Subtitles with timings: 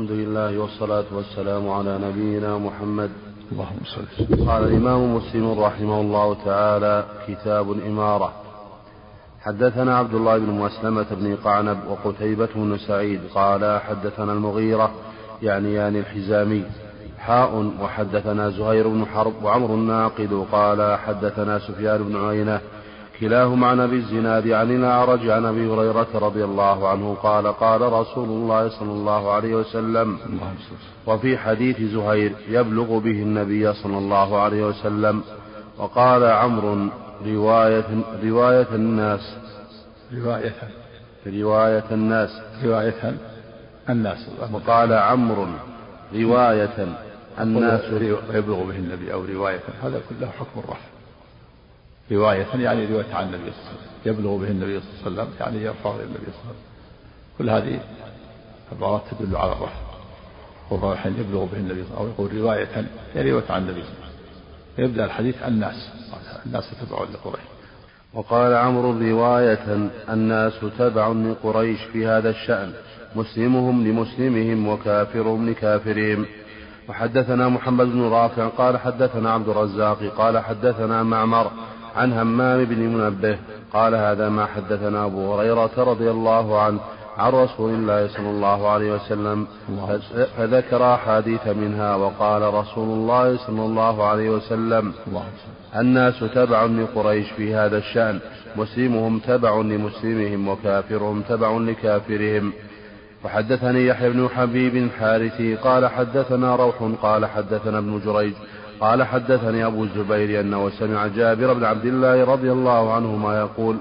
[0.00, 3.10] الحمد لله والصلاة والسلام على نبينا محمد.
[3.52, 8.32] اللهم صل قال الإمام مسلم رحمه الله تعالى كتاب الإمارة.
[9.40, 13.20] حدثنا عبد الله بن مسلمة بن قعنب وقتيبة بن سعيد.
[13.34, 14.90] قال حدثنا المغيرة
[15.42, 16.64] يعني يعني الحزامي.
[17.18, 20.46] حاء وحدثنا زهير بن حرب وعمر الناقد.
[20.52, 22.60] قال حدثنا سفيان بن عيينة
[23.20, 28.28] كلاهما عن أبي الزناد عن الأعرج عن أبي هريرة رضي الله عنه قال قال رسول
[28.28, 30.18] الله صلى الله عليه وسلم
[31.06, 35.22] وفي حديث زهير يبلغ به النبي صلى الله عليه وسلم
[35.78, 36.88] وقال عمرو
[37.26, 37.84] رواية
[38.24, 39.36] رواية الناس.
[40.14, 40.54] رواية
[41.26, 42.30] رواية الناس.
[42.64, 43.14] رواية
[43.88, 44.28] الناس.
[44.52, 45.46] وقال عمرو
[46.14, 46.96] رواية
[47.40, 47.80] الناس.
[48.34, 49.60] يبلغ به النبي أو رواية.
[49.82, 50.95] هذا كله حكم الرفع
[52.12, 55.30] رواية يعني رواية عن النبي صلى الله عليه وسلم يبلغ به النبي صلى الله عليه
[55.30, 56.66] وسلم يعني يرفع إلى النبي صلى الله عليه وسلم.
[57.38, 57.80] كل هذه
[58.72, 59.80] عبارات تدل على الرفع
[60.70, 62.68] والرايح يبلغ به النبي صلى الله عليه وسلم أو يقول رواية
[63.14, 64.14] يعني رواية عن النبي صلى الله عليه
[64.74, 64.84] وسلم.
[64.84, 65.90] يبدأ الحديث الناس
[66.46, 67.46] الناس تبع لقريش.
[68.14, 72.72] وقال عمرو رواية الناس تبع لقريش في هذا الشأن
[73.16, 76.26] مسلمهم لمسلمهم وكافرهم لكافرهم
[76.88, 81.50] وحدثنا محمد بن رافع قال حدثنا عبد الرزاق قال حدثنا معمر
[81.96, 83.38] عن همام بن منبه
[83.72, 86.80] قال هذا ما حدثنا أبو هريرة رضي الله عنه
[87.18, 89.46] عن رسول الله صلى الله عليه وسلم.
[90.36, 94.92] فذكر أحاديث منها وقال رسول الله صلى الله عليه وسلم
[95.76, 98.20] الناس تبع لقريش في هذا الشأن
[98.56, 102.52] مسلمهم تبع لمسلمهم وكافرهم تبع لكافرهم.
[103.24, 108.34] وحدثني يحيى بن حبيب الحارثي قال حدثنا روح قال حدثنا ابن جريج
[108.80, 113.76] قال حدثني أبو الزبير أنه سمع جابر بن عبد الله رضي الله عنهما يقول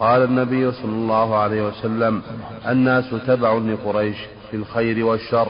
[0.00, 2.22] قال النبي صلى الله عليه وسلم
[2.68, 4.16] الناس تبع لقريش
[4.50, 5.48] في الخير والشر.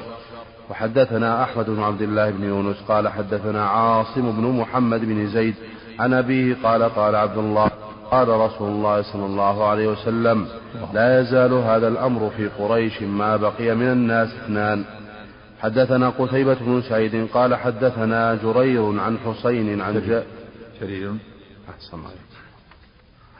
[0.71, 5.55] وحدثنا أحمد بن عبد الله بن يونس قال حدثنا عاصم بن محمد بن زيد
[5.99, 7.71] عن أبيه قال قال عبد الله
[8.11, 10.47] قال رسول الله صلى الله عليه وسلم
[10.95, 14.85] لا يزال هذا الأمر في قريش ما بقي من الناس اثنان.
[15.61, 20.25] حدثنا قتيبة بن سعيد قال حدثنا جرير عن حسين عن جرير,
[20.81, 21.13] جرير
[21.71, 22.31] أحسن عليك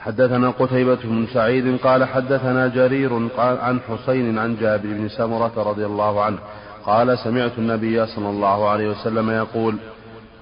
[0.01, 5.87] حدثنا قتيبة بن سعيد قال حدثنا جرير قال عن حسين عن جابر بن سمرة رضي
[5.87, 6.39] الله عنه.
[6.85, 9.77] قال سمعت النبي صلى الله عليه وسلم يقول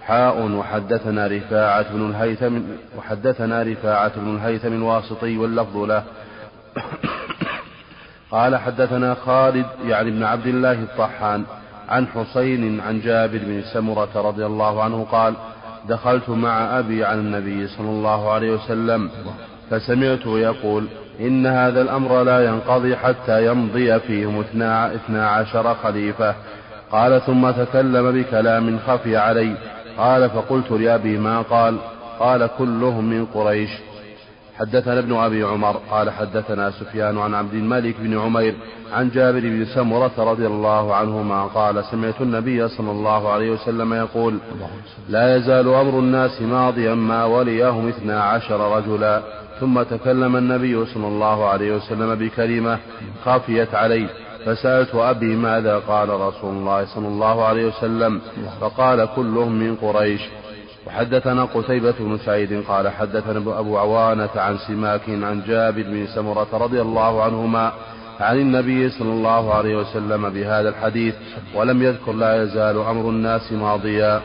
[0.03, 2.59] حاء وحدثنا رفاعة بن الهيثم
[2.99, 6.05] وحدثنا رفاعة بن الهيثم الواسطي واللفظ له.
[8.31, 11.44] قال حدثنا خالد يعني بن عبد الله الطحان.
[11.88, 15.34] عن حسين عن جابر بن سمرة رضي الله عنه قال
[15.88, 19.10] دخلت مع أبي على النبي صلى الله عليه وسلم
[19.71, 20.87] فسمعته يقول
[21.21, 26.34] إن هذا الأمر لا ينقضي حتى يمضي فيهم اثنا عشر خليفة.
[26.93, 29.56] قال ثم تكلم بكلام خفي علي.
[29.99, 31.76] قال فقلت لأبي ما قال؟
[32.19, 33.70] قال كلهم من قريش.
[34.58, 38.54] حدثنا ابن أبي عمر قال حدثنا سفيان عن عبد الملك بن عمير
[38.92, 44.38] عن جابر بن سمرة رضي الله عنهما قال سمعت النبي صلى الله عليه وسلم يقول
[45.08, 49.22] لا يزال أمر الناس ماضيا ما وليهم اثنا عشر رجلا
[49.60, 52.78] ثم تكلم النبي صلى الله عليه وسلم بكلمة
[53.25, 54.08] خافيت عليه
[54.46, 58.20] فسألت أبي ماذا قال رسول الله صلى الله عليه وسلم
[58.60, 60.20] فقال كلهم من قريش
[60.88, 66.81] وحدثنا قتيبة بن سعيد قال حدثنا أبو عوانة عن سماك عن جابر بن سمرة رضي
[66.81, 67.72] الله عنهما
[68.21, 71.15] عن النبي صلى الله عليه وسلم بهذا الحديث
[71.54, 74.22] ولم يذكر لا يزال أمر الناس ماضيا.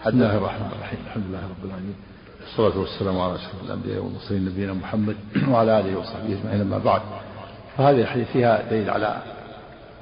[0.00, 0.98] بسم الله الرحمن الرحيم.
[1.06, 1.94] الحمد لله رب العالمين.
[2.40, 5.16] والصلاة والسلام على أشرف الأنبياء والمرسلين نبينا محمد
[5.48, 7.00] وعلى آله وصحبه أجمعين أما بعد.
[7.76, 9.16] فهذه الحديث فيها دليل على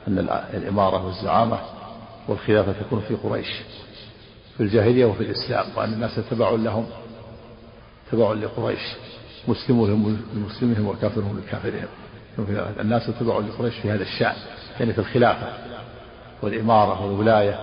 [0.09, 1.59] أن الإمارة والزعامة
[2.29, 3.63] والخلافة تكون في قريش.
[4.59, 6.87] في الجاهلية وفي الإسلام وأن الناس تبع لهم
[8.13, 8.81] تبع لقريش
[9.49, 11.89] مسلمهم لمسلمهم وكافرهم لكافرهم
[12.81, 14.37] الناس تبع لقريش في هذا الشأن
[14.81, 15.53] يعني في الخلافة
[16.43, 17.61] والإمارة والولاية.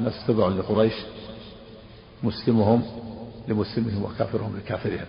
[0.00, 0.92] الناس تبع لقريش
[2.22, 2.82] مسلمهم
[3.48, 5.06] لمسلمهم وكافرهم لكافرهم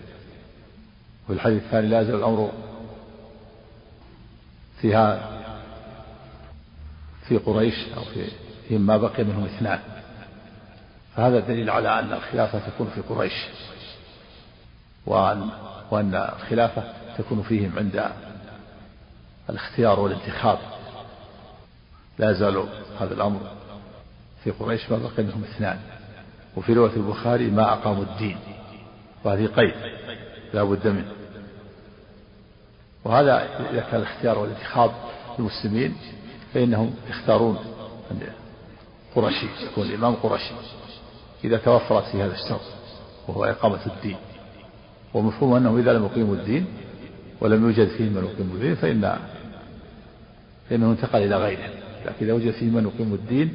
[1.23, 2.51] وفي الحديث الثاني لا يزال الأمر
[4.81, 5.29] فيها
[7.27, 8.01] في قريش أو
[8.67, 9.79] في ما بقي منهم اثنان.
[11.15, 13.33] فهذا دليل على أن الخلافة تكون في قريش
[15.05, 15.49] وأن
[15.91, 16.83] وأن الخلافة
[17.17, 18.11] تكون فيهم عند
[19.49, 20.59] الاختيار والانتخاب.
[22.19, 22.67] لا يزال
[22.99, 23.39] هذا الأمر
[24.43, 25.79] في قريش ما بقي منهم اثنان.
[26.57, 28.37] وفي رواية البخاري ما أقاموا الدين
[29.23, 29.73] وهذه قيد
[30.53, 31.11] لا بد منه.
[33.03, 34.91] وهذا إذا كان الاختيار والانتخاب
[35.39, 35.95] للمسلمين
[36.53, 37.57] فإنهم يختارون
[39.15, 40.53] قرشي يكون الإمام قرشي
[41.43, 42.61] إذا توفرت في هذا الشرط
[43.27, 44.17] وهو إقامة الدين.
[45.13, 46.65] ومفهوم أنه إذا لم يقيموا الدين
[47.41, 49.19] ولم يوجد فيه من يقيم الدين فإن
[50.69, 51.69] فإنه انتقل إلى غيره.
[52.05, 53.53] لكن إذا وجد فيه من يقيم الدين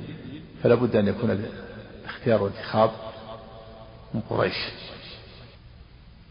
[0.62, 1.30] فلا بد أن يكون
[2.04, 2.90] الاختيار والانتخاب
[4.14, 4.68] من قريش.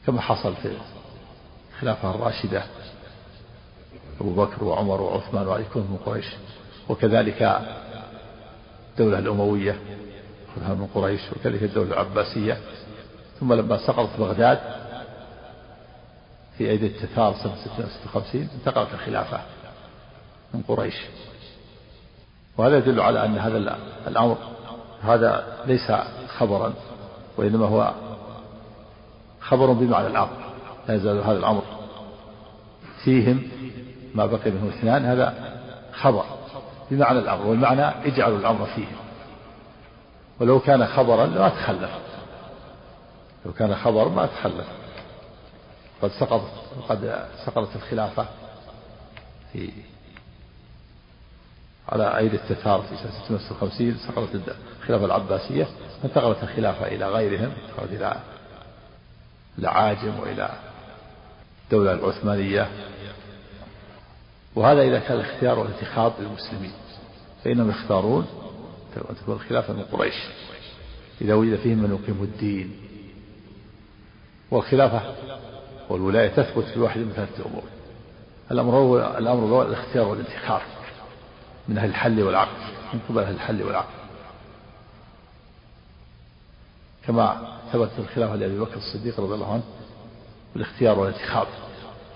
[0.06, 0.72] كما حصل في
[1.76, 2.64] الخلافة الراشدة
[4.22, 6.26] أبو بكر وعمر وعثمان وعلي كلهم من قريش
[6.90, 7.62] وكذلك
[8.92, 9.80] الدولة الأموية.
[10.60, 12.58] كلها من قريش وكذلك الدولة العباسية.
[13.40, 14.60] ثم لما سقطت بغداد
[16.58, 19.40] في أيدي التتار سنة 656 انتقلت الخلافة
[20.54, 20.96] من قريش.
[22.58, 23.78] وهذا يدل على أن هذا
[24.08, 24.38] الأمر
[25.04, 25.92] هذا ليس
[26.38, 26.74] خبرا
[27.38, 27.94] وإنما هو
[29.42, 30.38] خبر بمعنى الأمر
[30.88, 31.64] لا يزال هذا الأمر
[33.04, 33.44] فيهم
[34.16, 35.06] ما بقي منه اثنان.
[35.06, 35.58] هذا
[35.94, 36.24] خبر
[36.92, 39.07] بمعنى الأمر والمعنى اجعلوا الأمر فيهم.
[40.40, 41.92] ولو كان خبرا لما تخلف.
[43.46, 44.68] لو كان خبر ما تخلف.
[46.02, 46.52] قد سقطت
[46.90, 48.26] قد سقطت الخلافة
[49.54, 49.72] في
[51.90, 55.68] على أيدي التتار في سنة 656 سقطت الخلافة العباسية
[56.02, 58.18] فانتقلت الخلافة إلى غيرهم انتقلت إلى
[59.60, 60.50] العاجم وإلى
[61.64, 62.70] الدولة العثمانية.
[64.56, 66.72] وهذا إذا كان الاختيار والانتخاب للمسلمين.
[67.44, 68.28] فإنهم يختارون
[69.10, 70.16] أن تكون الخلافة من قريش
[71.22, 72.76] إذا وجد فيهم من يقيم الدين.
[74.52, 75.16] والخلافة
[75.90, 77.64] والولاية تثبت في واحد من ثلاثة أمور.
[78.52, 80.62] الأمر هو الأمر هو الاختيار والانتخاب
[81.68, 82.58] من أهل الحل والعقد
[82.94, 83.98] من قبل أهل الحل والعقد
[87.06, 89.64] كما ثبت الخلافة لأبي بكر الصديق رضي الله عنه
[90.54, 91.48] بالاختيار والانتخاب.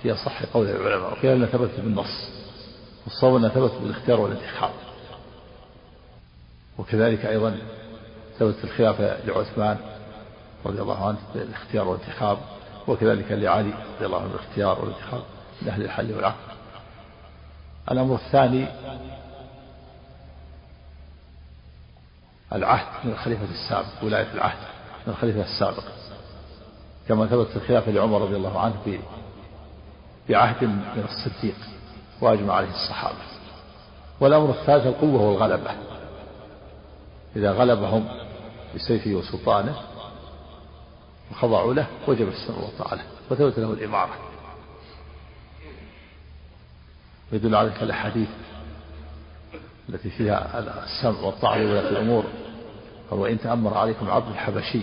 [0.03, 2.29] في أصح قول العلماء وقيل أنها ثبتت بالنص.
[3.05, 4.71] والصواب أنها ثبتت بالاختيار والانتخاب.
[6.81, 7.57] وكذلك أيضا
[8.39, 9.77] ثبتت الخلافة لعثمان
[10.65, 12.37] رضي الله عنه بالاختيار والانتخاب
[12.87, 15.21] وكذلك لعلي رضي الله عنه بالاختيار والانتخاب
[15.61, 16.51] من أهل الحل والعقد
[17.91, 18.67] الأمر الثاني
[22.53, 24.57] العهد من الخليفة السابق ولاية العهد
[25.07, 25.83] من الخليفة السابق.
[27.07, 28.99] كما ثبت الخلافة لعمر رضي الله عنه
[30.29, 31.55] بعهد من الصديق
[32.21, 33.17] وأجمع عليه الصحابة.
[34.19, 35.90] والأمر الثالث القوة والغلبة.
[37.35, 38.07] إذا غلبهم
[38.75, 39.75] بسيفه وسلطانه
[41.31, 44.13] وخضعوا له وجب السمع والطاعة له وثبت له الإمارة.
[47.31, 48.29] ويدل على ذلك الأحاديث
[49.89, 52.23] التي فيها السمع والطاعة لولاة الأمور.
[53.11, 54.81] وإن تأمر عليكم عبد الحبشي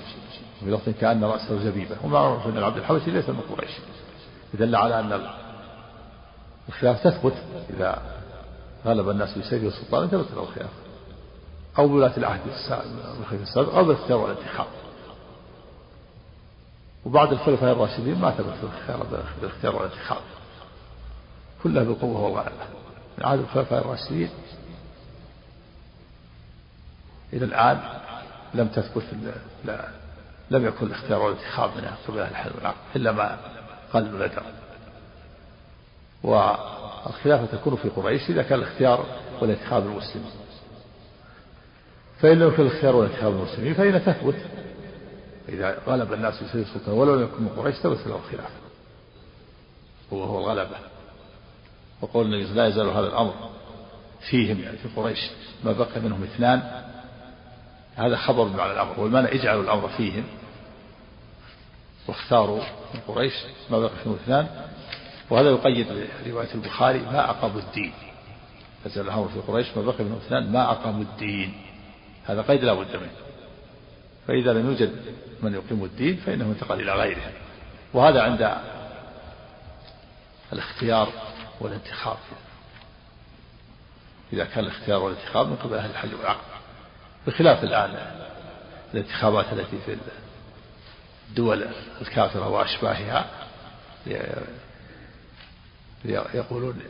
[0.60, 1.96] في لفظ كأن رأسه زبيبة.
[2.04, 3.70] وما عرف أن العبد الحبشي ليس من قريش.
[4.54, 5.20] يدل على أن
[6.68, 7.34] الخلاف تثبت.
[7.70, 8.02] إذا
[8.86, 10.70] غلب الناس بسيف وسلطان ثبت له الخلاف.
[11.78, 12.40] أو بولاة العهد
[13.42, 14.66] السابق أو بالاختيار والانتخاب
[17.04, 18.54] وبعد الخلفاء الراشدين ما ثبت
[19.40, 20.20] بالاختيار والانتخاب
[21.62, 22.64] كلها بالقوة والغلبة
[23.18, 24.30] من عهد الخلفاء الراشدين
[27.32, 27.80] إلى الآن
[28.54, 29.04] لم تثبت
[29.64, 29.88] لا
[30.50, 33.38] لم يكن الاختيار والانتخاب من قبل أهل الحل والعقل إلا ما
[33.92, 34.42] قل ندر
[36.22, 39.06] والخلافة تكون في قريش إذا كان الاختيار
[39.40, 40.47] والانتخاب المسلمين
[42.20, 44.36] فإن لم يكن الاختيار والانتخاب المسلمين فإن تثبت.
[45.48, 48.54] إذا غلب الناس بسبيل السلطان ولو لم يكن من قريش ثبت له الخلافة
[50.10, 50.76] وهو الغلبة.
[52.00, 53.34] وقول لا يزال هذا الأمر
[54.30, 55.30] فيهم يعني في قريش
[55.64, 56.82] ما بقي منهم اثنان.
[57.96, 59.00] هذا خبر بمعنى الأمر.
[59.00, 60.24] والمعنى اجعلوا الأمر فيهم.
[62.08, 62.60] واختاروا
[62.94, 63.34] من قريش
[63.70, 64.46] ما بقي فيهم اثنان.
[65.30, 65.86] وهذا يقيد
[66.26, 67.92] رواية البخاري ما أقاموا الدين.
[68.86, 71.67] نزل الأمر في قريش ما بقي منهم اثنان ما أقاموا الدين.
[72.28, 73.12] هذا قيد لا بد منه.
[74.26, 74.92] فإذا لم يوجد
[75.42, 77.32] من يقيم الدين فإنه انتقل إلى غيره.
[77.92, 78.56] وهذا عند
[80.52, 81.12] الاختيار
[81.60, 82.16] والانتخاب.
[84.32, 86.58] إذا كان الاختيار والانتخاب من قبل أهل الحل والعقد.
[87.26, 87.96] بخلاف الآن
[88.94, 89.96] الانتخابات التي في
[91.30, 91.66] الدول
[92.00, 93.30] الكافرة وأشباهها
[96.34, 96.82] يقولون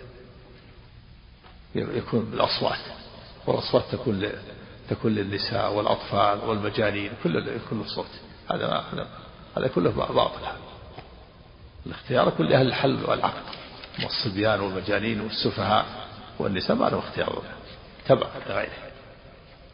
[1.75, 2.79] يكون بالأصوات
[3.47, 4.33] والأصوات تكون
[4.91, 8.11] تكون للنساء والأطفال والمجانين كل كل الصوت.
[8.51, 8.85] هذا
[9.57, 10.41] هذا كله باطل.
[11.87, 13.43] الاختيار كل أهل الحل والعقد
[14.03, 15.87] والصبيان والمجانين والسفهاء
[16.39, 17.43] والنساء ما لهم اختيار.
[18.07, 18.71] تبع لغيره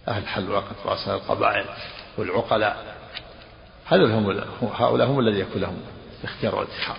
[0.08, 1.66] أهل الحل والعقد رؤساء القبائل
[2.18, 2.94] والعقلاء.
[3.86, 5.80] هذول هم هؤلاء هم الذين يكون لهم
[6.24, 6.96] الاختيار والانتخاب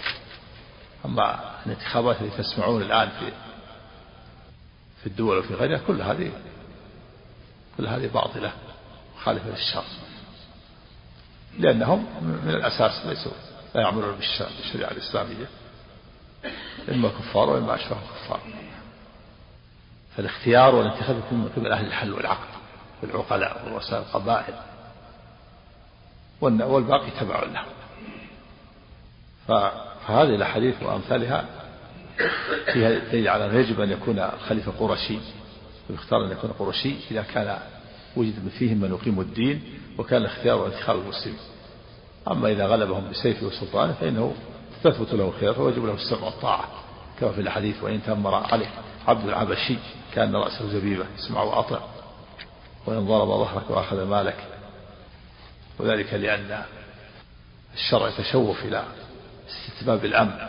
[1.05, 3.31] أما الانتخابات التي تسمعون الآن في
[5.01, 6.31] في الدول وفي غيرها كل هذه
[7.77, 8.51] كل هذه باطلة
[9.17, 9.83] مخالفة للشرع.
[11.59, 13.31] لأنهم من الأساس ليسوا
[13.75, 15.45] لا يعملون بالشريعة الإسلامية.
[16.91, 18.39] إما كفار وإما أشبه كفار.
[20.17, 22.47] فالاختيار والانتخاب يكون من قبل أهل الحل والعقد
[23.03, 24.53] والعقلاء ورؤساء القبائل
[26.41, 27.65] والباقي تبع له
[29.47, 31.45] فهذه الأحاديث وأمثالها
[32.73, 35.19] فيها دليل على أنه يجب أن يكون الخليفة قرشي.
[35.89, 37.57] ويختار أن يكون قرشي إذا كان
[38.15, 39.63] وجد فيهم من يقيم الدين
[39.97, 41.39] وكان الاختيار وانتخاب المسلمين.
[42.31, 44.35] أما إذا غلبهم بسيفه وسلطانه فإنه
[44.83, 46.67] تثبت له الخير فوجب له السمع والطاعة
[47.19, 48.69] كما في الحديث وإن تمر عليه
[49.07, 49.77] عبد العبشي
[50.13, 51.79] كان رأسه زبيبة اسمع وأطع
[52.85, 54.47] وإن ضرب ظهرك وأخذ مالك.
[55.79, 56.63] وذلك لأن
[57.73, 58.83] الشرع يتشوف إلى
[59.49, 60.47] استتباب الأمن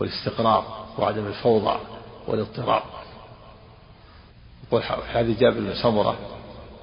[0.00, 1.80] والاستقرار وعدم الفوضى
[2.26, 2.82] والاضطراب.
[4.66, 4.82] يقول
[5.14, 6.16] حديث جابر بن سمرة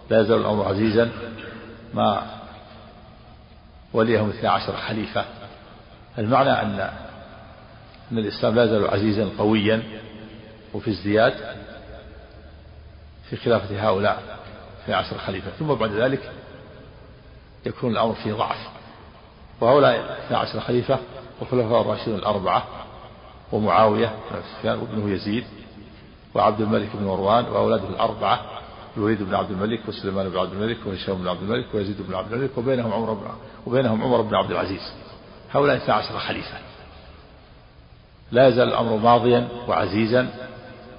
[0.10, 1.12] لا يزال الأمر عزيزا
[1.94, 2.24] ما
[3.94, 5.26] وليهم اثنى عشر خليفة.
[6.18, 6.90] المعنى أن
[8.12, 9.84] أن الإسلام لا يزال عزيزا قويا
[10.74, 11.34] وفي ازدياد
[13.30, 14.40] في خلافة هؤلاء
[14.84, 15.52] اثنى عشر خليفة.
[15.60, 16.32] ثم بعد ذلك
[17.66, 18.70] يكون الأمر في ضعف.
[19.62, 21.00] وهؤلاء اثنى عشر خليفة
[21.40, 22.68] والخلفاء الراشدون الأربعة
[23.52, 24.16] ومعاوية
[24.58, 25.46] سفيان وابنه يزيد
[26.36, 28.42] وعبد الملك بن مروان وأولاده الأربعة
[28.98, 32.34] الوليد بن عبد الملك وسليمان بن عبد الملك وهشام بن عبد الملك ويزيد بن عبد
[32.34, 33.28] الملك وبينهم عمر بن
[33.66, 34.94] وبينهم عمر بن عبد العزيز.
[35.52, 36.58] هؤلاء 12 خليفة.
[38.32, 40.30] لا يزال الأمر ماضيا وعزيزا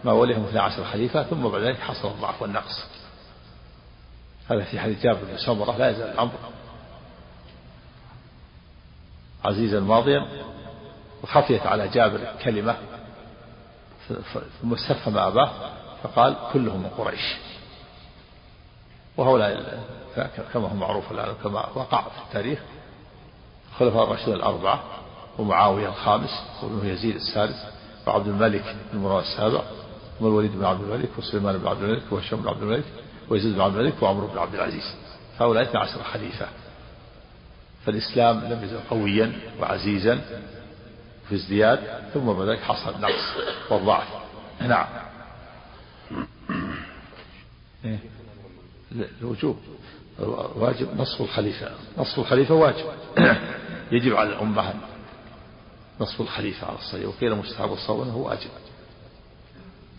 [0.04, 2.84] ما وليهم 12 خليفة ثم بعد ذلك حصل الضعف والنقص.
[4.50, 6.32] هذا في حديث جابر بن سمرة لا يزال الأمر
[9.44, 10.26] عزيزا ماضيا
[11.22, 12.76] وخفيت على جابر كلمة
[14.62, 15.50] ثم استفهم أباه
[16.02, 17.36] فقال كلهم من قريش.
[19.16, 19.82] وهؤلاء
[20.52, 22.58] كما هو معروف الآن كما وقع في التاريخ
[23.72, 24.82] الخلفاء الراشدين الأربعة
[25.38, 26.30] ومعاوية الخامس
[26.62, 27.64] وابنه يزيد السادس
[28.06, 29.62] وعبد الملك مروان السابع
[30.20, 32.84] والوليد بن عبد الملك وسليمان بن عبد الملك وهشام بن عبد الملك
[33.28, 34.94] ويزيد بن عبد الملك وعمر بن عبد العزيز.
[35.40, 36.46] هؤلاء 12 خليفة.
[37.86, 40.20] فالإسلام لم يزل قويا وعزيزا
[41.32, 41.80] في ازدياد
[42.14, 43.36] ثم بعد ذلك حصل النقص
[43.70, 44.08] والضعف.
[44.60, 44.86] نعم.
[47.84, 47.98] إيه؟
[49.20, 49.56] الوجوب.
[50.54, 51.70] واجب نصف الخليفة.
[51.98, 52.84] نصف الخليفة واجب.
[53.92, 54.74] يجب على الأمة
[56.00, 58.50] نصف الخليفة على الصحيح وقيل مستحب والصواب أنه واجب.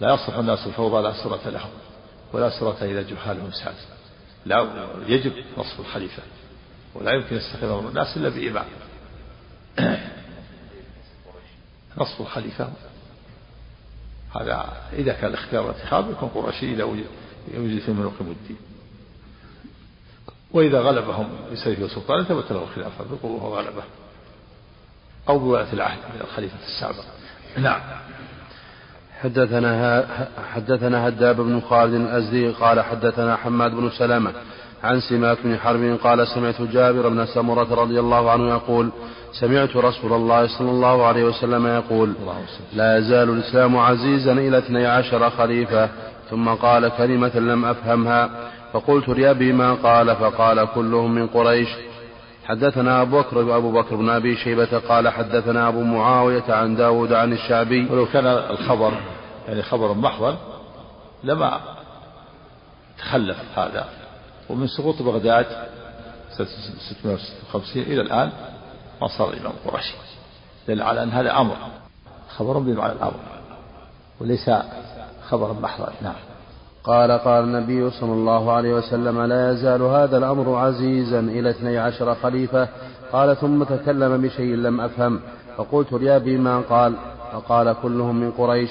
[0.02, 1.72] لا يصلح الناس الفوضى لا سرة لهم
[2.34, 3.76] ولا سرة إلى جهالهم ساد
[4.46, 6.24] لا يجب نصف الخليفة.
[6.96, 8.66] ولا يمكن أمر الناس إلا بإمام.
[11.98, 12.70] نصف الخليفة.
[14.36, 17.06] هذا إذا كان الاختيار والانتخاب يكون قرشي إذا وجد
[17.54, 18.58] يوجد في من يقيم الدين
[20.52, 23.84] وإذا غلبهم بسيف وسلطان ثبت له الخلافة بقوة وغلبة.
[25.30, 27.04] أو بولاة العهد من الخليفة السابق.
[27.58, 27.82] نعم.
[29.22, 30.06] حدثنا
[30.54, 34.34] حدثنا هداب بن خالد الأزدي قال حدثنا حماد بن سلمة
[34.84, 38.92] عن سماك بن حرب قال سمعت جابر بن سمرة رضي الله عنه يقول
[39.40, 42.14] سمعت رسول الله صلى الله عليه وسلم يقول
[42.74, 45.90] لا يزال الإسلام عزيزا إلى اثني عشر خليفة
[46.30, 48.30] ثم قال كلمة لم أفهمها
[48.74, 51.70] فقلت لأبي ما قال فقال كلهم من قريش.
[52.46, 57.34] حدثنا أبو بكر أبو بكر بن أبي شيبة قال حدثنا أبو معاوية عن داود عن
[57.34, 57.88] الشعبي.
[57.92, 58.94] ولو كان الخبر
[59.48, 60.38] يعني خبرا محضا
[61.24, 61.60] لما
[62.98, 64.03] تخلف هذا.
[64.50, 65.46] ومن سقوط بغداد
[66.38, 66.48] سنة
[66.90, 68.32] 656 إلى الآن
[69.02, 69.94] ما صار الإمام قرشي.
[70.68, 71.56] دل على أن هذا أمر.
[72.38, 73.20] خبر بمعنى الأمر.
[74.22, 74.50] وليس
[75.30, 76.16] خبرا محضا نعم.
[76.84, 82.16] قال قال النبي صلى الله عليه وسلم لا يزال هذا الأمر عزيزا إلى اثني عشر
[82.16, 82.68] خليفة.
[83.12, 85.20] قال ثم تكلم بشيء لم أفهم.
[85.58, 86.96] فقلت لأبي ما قال.
[87.34, 88.70] فقال كلهم من قريش.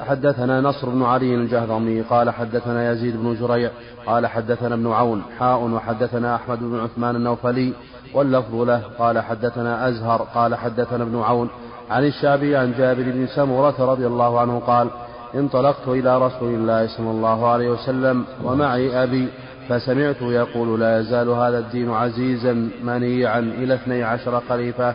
[0.00, 3.70] حدثنا نصر بن علي الجهضمي قال حدثنا يزيد بن جريع
[4.06, 7.72] قال حدثنا ابن عون حاء وحدثنا أحمد بن عثمان النوفلي
[8.14, 11.48] واللفظ له قال حدثنا أزهر قال حدثنا ابن عون
[11.90, 14.88] عن الشعبي عن جابر بن سمرة رضي الله عنه قال
[15.34, 19.28] انطلقت إلى رسول الله صلى الله عليه وسلم ومعي أبي
[19.68, 24.94] فسمعت يقول لا يزال هذا الدين عزيزا منيعا إلى اثني عشر خليفة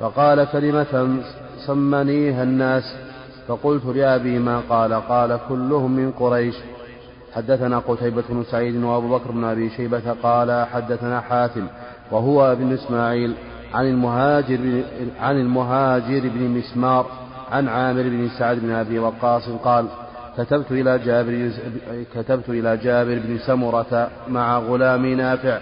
[0.00, 1.18] فقال كلمة
[1.66, 2.94] صمنيها الناس
[3.48, 6.54] فقلت لأبي ما قال؟ قال كلهم من قريش.
[7.34, 11.66] حدثنا قتيبة بن سعيد وأبو بكر بن أبي شيبة قال حدثنا حاتم
[12.10, 13.34] وهو ابن إسماعيل
[13.74, 14.58] عن المهاجر
[15.20, 17.06] عن المهاجر بن مسمار
[17.52, 19.86] عن عامر بن سعد بن أبي وقاص قال
[20.38, 21.50] كتبت إلى جابر
[22.14, 25.58] كتبت إلى جابر بن سمرة مع غلامي نافع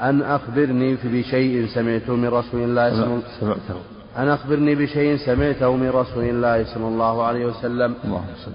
[0.00, 3.95] أن أخبرني بشيء سمعته من رسول الله صلى الله عليه وسلم.
[4.18, 7.94] أن أخبرني بشيء سمعته من رسول الله صلى الله عليه وسلم.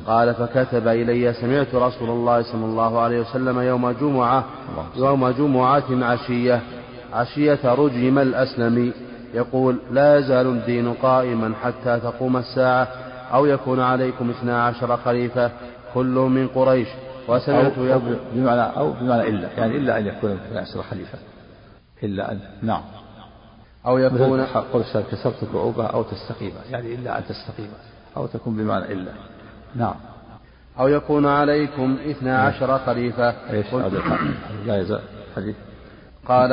[0.08, 4.46] قال فكتب إلي سمعت رسول الله صلى الله عليه وسلم يوم جمعة
[4.96, 6.62] يوم جمعة عشية
[7.14, 8.94] عشية رجم الأسلمي
[9.34, 12.88] يقول لا يزال الدين قائما حتى تقوم الساعة
[13.34, 15.52] أو يكون عليكم اثنا عشر خليفة
[15.94, 16.88] كلهم من قريش.
[17.28, 18.00] وسمعت أو
[18.34, 21.18] بمعنى أو بمعنى إلا يعني إلا أن يكون اثنا عشر خليفة.
[22.04, 22.82] إلا أن نعم.
[23.86, 24.42] أو يكون
[24.74, 27.70] قل كسرت كعوبة أو تستقيم يعني إلا أن تستقيم
[28.18, 29.12] أو تكون بمعنى إلا.
[29.76, 29.96] نعم.
[30.80, 33.30] أو يكون عليكم اثنا عشر خليفة.
[33.52, 33.74] إيش
[34.66, 35.02] لا يزال
[35.36, 35.56] حديث.
[36.28, 36.50] قال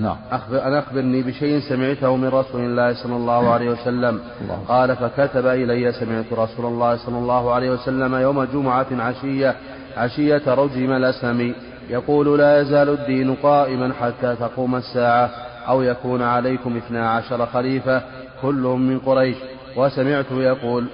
[0.00, 0.16] نعم.
[0.30, 4.20] أخبر أن أخبرني بشيء سمعته من رسول الله صلى الله عليه وسلم.
[4.40, 4.58] الله.
[4.68, 9.56] قال فكتب إلي سمعت رسول الله صلى الله عليه وسلم يوم جمعة عشية
[9.96, 11.54] عشية رجم الأسلم
[11.88, 15.49] يقول لا يزال الدين قائما حتى تقوم الساعة.
[15.68, 18.02] أو يكون عليكم اثنا عشر خليفة
[18.42, 19.36] كلهم من قريش.
[19.76, 20.86] وسمعته يقول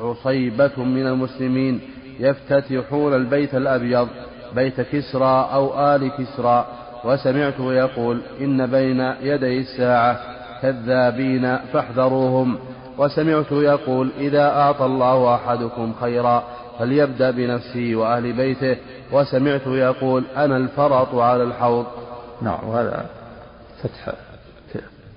[0.00, 1.80] عصيبة من المسلمين
[2.20, 4.08] يفتتحون البيت الأبيض
[4.54, 6.66] بيت كسرى أو آل كسرى.
[7.04, 10.20] وسمعته يقول إن بين يدي الساعة
[10.62, 12.58] كذابين فاحذروهم.
[12.98, 16.44] وسمعته يقول إذا أعطى الله أحدكم خيرا
[16.78, 18.76] فليبدأ بنفسه وأهل بيته.
[19.12, 21.86] وسمعته يقول أنا الفرط على الحوض.
[22.42, 23.06] نعم وهذا
[23.82, 24.14] فتح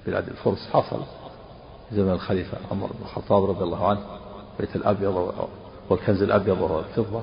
[0.08, 1.00] بلاد الفرس حصل
[1.92, 4.00] زمن الخليفة عمر بن الخطاب رضي الله عنه
[4.60, 5.34] بيت الأبيض
[5.90, 7.22] والكنز الأبيض والفضة.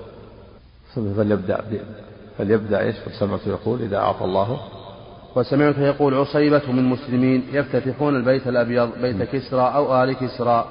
[0.94, 1.64] ثم فليبدأ
[2.38, 4.60] فليبدأ إيش؟ وسمعته يقول إذا أعطى الله.
[5.36, 10.68] وسمعته يقول عصيبة من مسلمين يفتتحون البيت الأبيض بيت كسرى أو آل كسرى.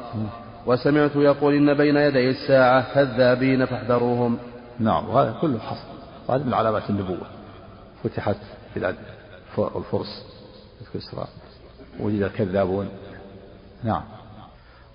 [0.65, 4.38] وسمعته يقول إن بين يدي الساعة كذابين فاحذروهم.
[4.79, 5.88] نعم وهذا كله حصل.
[6.27, 7.27] وهذا من علامات النبوة.
[8.03, 8.38] فتحت
[8.75, 8.95] بلاد
[9.57, 10.35] الفرس.
[10.93, 11.28] كسرى
[12.00, 12.89] وجد الكذابون
[13.84, 14.04] نعم.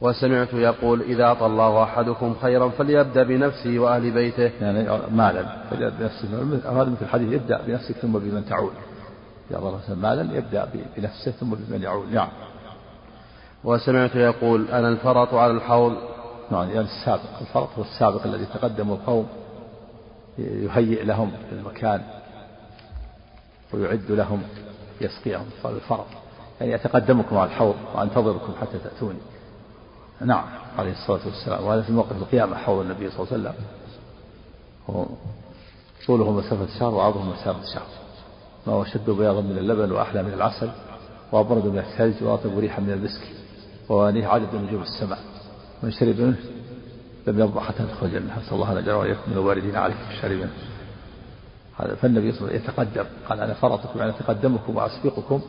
[0.01, 4.51] وسمعت يقول إذا الله أحدكم خيرا فليبدأ بنفسه وأهل بيته.
[4.61, 5.65] يعني مالا.
[5.71, 6.29] فليبدأ بنفسه.
[6.73, 8.73] هذا مثل الحديث يبدأ بنفسك ثم بمن تعود.
[9.51, 12.13] إذا أعطى مالا يبدأ بنفسه ثم بمن يعود.
[12.13, 12.29] نعم.
[13.65, 15.97] وسمعت يقول أنا الفرط على الحوض.
[16.51, 17.41] نعم يعني السابق.
[17.41, 19.29] الفرط هو السابق الذي تقدم القوم.
[20.39, 22.03] يهيئ لهم المكان.
[23.73, 24.43] ويعد لهم.
[25.01, 26.07] يسقيهم قال الفرط
[26.61, 29.19] يعني أتقدمكم على الحوض وأنتظركم حتى تأتوني.
[30.21, 30.45] نعم
[30.79, 31.65] عليه الصلاة والسلام.
[31.65, 33.59] وهذا في موقف القيامة حول النبي صلى الله عليه
[34.89, 35.07] وسلم.
[36.07, 37.87] طوله مسافة شهر وعرضه مسافة شهر.
[38.67, 40.71] ما هو أشد بياضا من اللبن وأحلى من العسل
[41.33, 43.23] وأبرد من الثلج وأطيب ريحا من المسك
[43.89, 45.19] ووانيه عدد نجوم السماء.
[45.83, 46.37] من شرب منه
[47.27, 48.39] لم يرضى حتى يدخل الجنة.
[48.39, 50.53] نسأل الله أن يجعل وإياكم من الواردين عليه في منه.
[51.85, 53.07] هذا فالنبي صلى الله عليه وسلم يتقدم.
[53.29, 55.43] قال أنا فرطكم يعني أتقدمكم وأسبقكم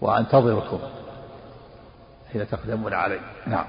[0.00, 0.78] وأنتظركم
[2.32, 3.20] حين تقدمون علي.
[3.46, 3.66] نعم.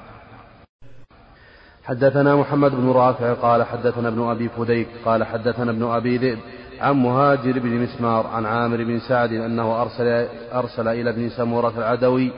[1.84, 6.40] حدثنا محمد بن رافع قال حدثنا ابن أبي فديك قال حدثنا ابن أبي ذئب
[6.80, 12.32] عن مهاجر بن مسمار عن عامر بن سعد أنه أرسل, أرسل إلى ابن سمورة العدوي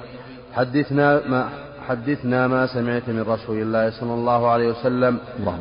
[0.53, 1.49] حدثنا ما
[1.89, 5.17] حدثنا ما سمعت من رسول الله صلى الله عليه وسلم.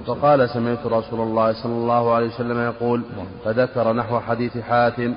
[0.06, 3.02] فقال سمعت رسول الله صلى الله عليه وسلم يقول
[3.44, 5.14] فذكر نحو حديث حاتم.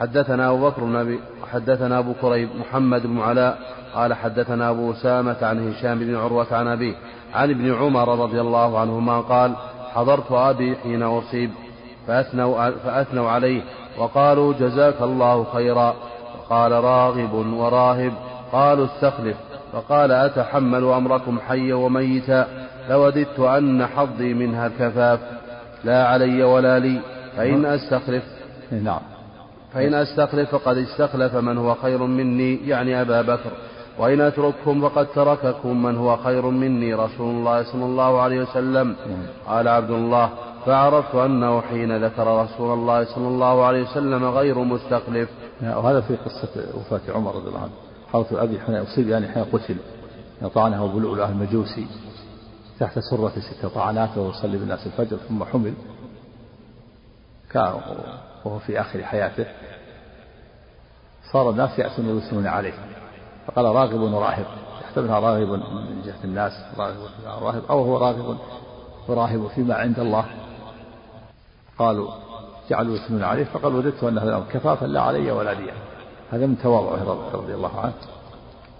[0.00, 1.18] حدثنا أبو بكر بن
[1.52, 3.58] حدثنا أبو كريب محمد بن علاء.
[3.94, 6.94] قال حدثنا أبو أسامة عن هشام بن عروة عن أبيه.
[7.34, 9.52] عن ابن عمر رضي الله عنهما قال
[9.94, 11.50] حضرت أبي حين أصيب
[12.06, 13.62] فأثنوا, فأثنوا عليه
[13.98, 15.94] وقالوا جزاك الله خيرا.
[16.38, 18.12] وقال راغب وراهب.
[18.52, 19.36] قالوا استخلف.
[19.72, 22.46] فقال أتحمل أمركم حيا وميتا
[22.90, 25.20] لوددت أن حظي منها الكفاف.
[25.84, 27.00] لا علي ولا لي.
[27.36, 28.22] فإن أستخلف.
[28.70, 29.00] نعم.
[29.74, 33.50] فإن أستخلف فقد استخلف من هو خير مني يعني أبا بكر.
[33.98, 38.96] وإن أترككم فقد ترككم من هو خير مني رسول الله صلى الله عليه وسلم.
[39.46, 40.30] قال عبد الله
[40.66, 45.28] فعرفت أنه حين ذكر رسول الله صلى الله عليه وسلم غير مستخلف.
[45.62, 47.81] وهذا في قصة وفاة عمر رضي الله عنه.
[48.12, 49.76] حرث أبي حين أصيب يعني حين قتل.
[50.54, 51.86] طعنه أبو المجوسي
[52.80, 55.74] تحت سرة ست طعنات وهو يصلي بالناس الفجر ثم حمل.
[57.50, 57.80] كان
[58.44, 59.46] وهو في آخر حياته.
[61.32, 62.74] صار الناس يأسون ويثنون عليه.
[63.46, 64.46] فقال راغب وراهب
[64.84, 66.96] يحتملها راغب من جهة الناس راغب
[67.42, 68.38] وراهب أو هو راغب
[69.08, 70.24] وراهب فيما عند الله.
[71.78, 72.10] قالوا
[72.70, 75.72] جعلوا يثنون عليه فقال وددت أن هذا كفافا لا علي ولا لي
[76.32, 77.94] هذا من تواضعه رضي الله عنه.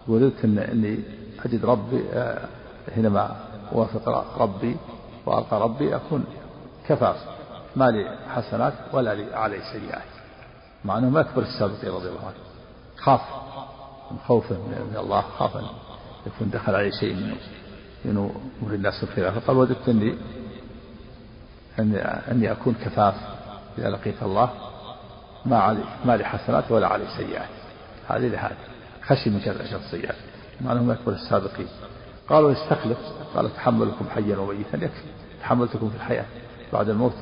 [0.08, 0.98] وددت أن أني
[1.44, 2.48] أجد ربي آه،
[2.94, 3.36] حينما
[3.72, 4.76] أوافق ربي
[5.26, 6.24] وألقى ربي أكون
[6.88, 7.16] كفاف.
[7.76, 10.12] ما لي حسنات ولا لي علي سيئات.
[10.84, 12.34] مع أنه ما أكبر السابقين رضي الله عنه.
[12.96, 13.20] خاف
[14.10, 15.66] من خوفه من الله خاف أن
[16.26, 17.36] يكون دخل عليه شيء من
[18.04, 18.16] من
[18.60, 20.18] أمور الناس الخلافة فقال وددت أني,
[22.30, 23.14] أني أكون كفاف
[23.78, 24.50] إذا لقيت الله.
[25.46, 27.48] ما علي ما لي حسنات ولا علي سيئات.
[28.08, 28.56] هذه لهذه
[29.02, 30.14] خشي من شر أشر السيئات
[30.60, 31.68] مع أنهم أكبر السابقين.
[32.28, 32.98] قالوا استخلف.
[33.34, 34.76] قال تحملكم حيا وميتا.
[34.76, 35.04] يكفي.
[35.40, 36.24] تحملتكم في الحياة
[36.72, 37.12] بعد الموت.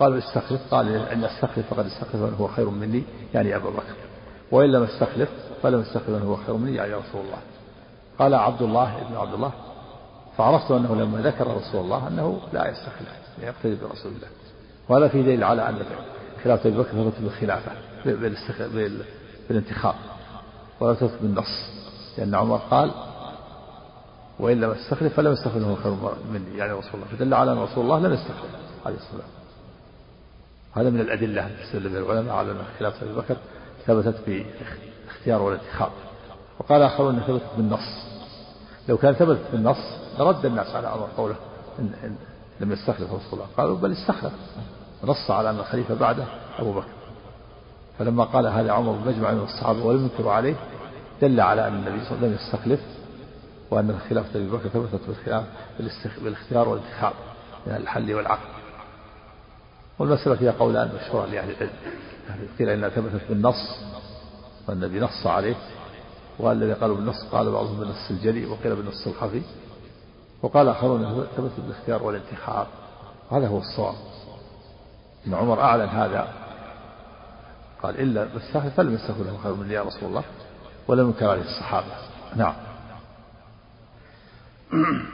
[0.00, 0.60] قالوا استخلف.
[0.70, 3.02] قال إن استخلف فقد استخلف من هو خير مني.
[3.34, 3.96] يعني أبا بكر.
[4.50, 5.28] وإن لم استخلف
[5.62, 6.74] فلم استخلف من هو خير مني.
[6.74, 7.38] يعني رسول الله.
[8.18, 9.52] قال عبد الله ابن عبد الله.
[10.38, 13.08] فعرفت أنه لما ذكر رسول الله أنه لا يستخلف.
[13.42, 14.28] يقتدي برسول الله.
[14.88, 15.76] وهذا في دليل على أن
[16.44, 17.72] خلافة أبي بكر ثبت بالخلافة
[19.48, 19.94] بالانتخاب
[20.80, 21.70] ولا تثبت بالنص
[22.18, 22.90] لأن عمر قال
[24.38, 25.96] وإن لم استخلف فلم يستخلف من هو خير
[26.32, 28.50] مني يعني رسول الله فدل على أن رسول الله لم يستخلف
[28.86, 29.36] عليه الصلاة والسلام.
[30.72, 33.36] هذا من الأدلة التي العلماء على أن خلافة أبي بكر
[33.86, 35.90] ثبتت باختيار والانتخاب.
[36.58, 38.06] وقال آخرون ثبتت بالنص
[38.88, 41.36] لو كان ثبتت بالنص لرد الناس على عمر قوله
[41.78, 42.16] إن, إن
[42.60, 43.46] لم يستخلف رسول الله.
[43.56, 44.32] قالوا بل استخلف.
[45.06, 46.24] نص على أن الخليفة بعده
[46.58, 46.88] أبو بكر.
[47.98, 50.54] فلما قال هذا عمر مجمع من الصحابة ولم ينكروا عليه
[51.22, 52.80] دل على أن النبي صلى الله عليه وسلم لم يستخلف
[53.70, 55.44] وأن الخلافة أبي بكر ثبتت بالخلاف
[56.22, 57.12] بالاختيار والانتخاب
[57.66, 58.48] من الحل والعقل
[59.98, 61.70] والمسألة فيها قولان مشهوران لأهل العلم.
[62.58, 63.78] قيل إنها ثبتت بالنص
[64.68, 65.54] والنبي نص عليه
[66.38, 69.42] والذي قالوا بالنص قال بعضهم بالنص الجلي وقيل بالنص الخفي.
[70.42, 72.66] وقال آخرون ثبتت بالاختيار والانتخاب.
[73.30, 73.94] هذا هو الصواب.
[75.26, 76.28] إن عمر أعلن هذا.
[77.82, 80.22] قال إلا بالسهل فلم يستغفر له خير من يا رسول الله
[80.88, 81.86] ولم ينكر عليه الصحابة.
[82.36, 82.54] نعم.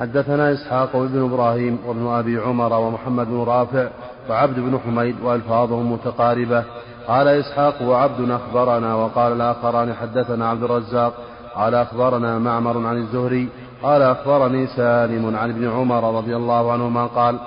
[0.00, 3.88] حدثنا إسحاق بن إبراهيم وابن أبي عمر ومحمد بن رافع
[4.30, 6.64] وعبد بن حميد وألفاظهم متقاربة.
[7.08, 11.14] قال إسحاق وعبد أخبرنا وقال الآخران حدثنا عبد الرزاق
[11.54, 13.48] قال أخبرنا معمر عن الزهري
[13.82, 17.38] قال أخبرني سالم عن ابن عمر رضي الله عنهما قال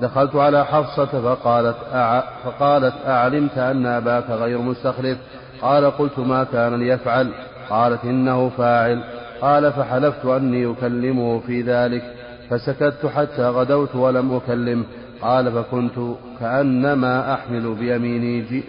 [0.00, 2.22] دخلت على حفصة فقالت أع...
[2.44, 5.18] فقالت أعلمت أن أباك غير مستخلف؟
[5.62, 7.32] قال قلت ما كان ليفعل.
[7.70, 9.02] قالت إنه فاعل.
[9.40, 12.02] قال فحلفت أني أكلمه في ذلك.
[12.50, 14.84] فسكت حتى غدوت ولم أكلمه
[15.22, 18.62] قال فكنت كأنما أحمل بيميني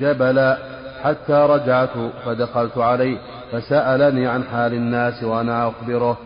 [0.00, 0.58] جبلا.
[1.02, 1.90] حتى رجعت
[2.24, 3.18] فدخلت عليه.
[3.52, 6.18] فسألني عن حال الناس وأنا أخبره.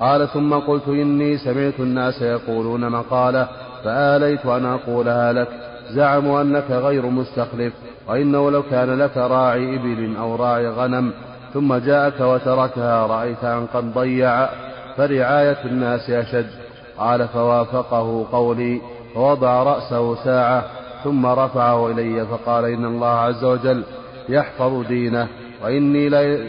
[0.00, 3.48] قال ثم قلت إني سمعت الناس يقولون مقالة.
[3.84, 5.48] فآليت أن أقولها لك.
[5.90, 7.72] زعموا أنك غير مستخلف
[8.08, 11.12] وإنه لو كان لك راعي إبل أو راعي غنم
[11.54, 14.48] ثم جاءك وتركها رأيت أن قد ضيع
[14.96, 16.50] فرعاية الناس أشد.
[16.98, 18.80] قال فوافقه قولي
[19.14, 20.64] فوضع رأسه ساعة
[21.04, 23.82] ثم رفعه إلي فقال إن الله عز وجل
[24.28, 25.28] يحفظ دينه
[25.64, 26.08] وإني,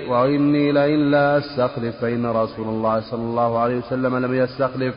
[0.09, 4.95] وإني لئن لا أستخلف فإن رسول الله صلى الله عليه وسلم لم يستخلف.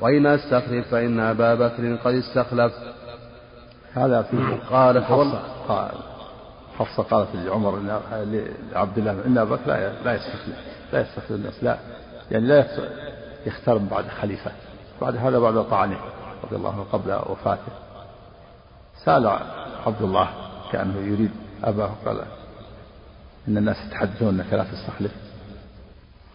[0.00, 2.72] وإن أستخلف فإن أبا بكر قد استخلف.
[3.94, 5.94] هذا في قال فوالله قال
[6.78, 7.78] حفصة قالت لعمر
[8.72, 9.66] لعبد الله إن أبا بكر
[10.04, 10.56] لا يستخلف.
[10.92, 11.64] لا يستخلف الناس.
[11.64, 11.78] لا.
[12.30, 12.66] يعني لا
[13.46, 14.50] يختار بعد خليفة.
[15.00, 15.98] بعد هذا بعد طعنه
[16.44, 17.72] رضي الله عنه قبل وفاته.
[19.04, 19.26] سأل
[19.86, 20.28] عبد الله
[20.72, 21.30] كأنه يريد
[21.64, 22.20] أباه قال
[23.48, 25.12] إن الناس يتحدثون أنك لا تستخلف.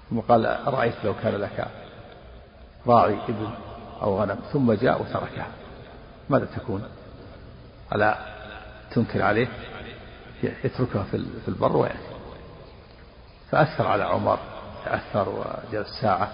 [0.10, 1.67] ثم قال أرأيت لو كان لك
[2.88, 3.50] راعي إبل
[4.02, 5.48] أو غنم ثم جاء وتركها.
[6.30, 6.84] ماذا تكون؟
[7.96, 8.17] ألا
[8.91, 9.48] تنكر عليه؟
[10.44, 11.98] يتركها في البر ويأتي.
[13.52, 14.39] فأثر على عمر
[14.86, 16.32] تأثر وجلس ساعة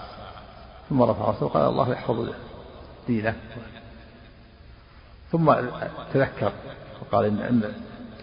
[0.90, 2.30] ثم رفع رأسه وقال الله يحفظ
[3.08, 3.36] دينه.
[5.32, 5.54] ثم
[6.14, 6.52] تذكر
[7.02, 7.74] وقال إن, إن,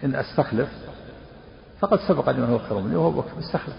[0.05, 0.69] إن أستخلف
[1.81, 3.77] فقد سبق هو خير مني وهو استخلف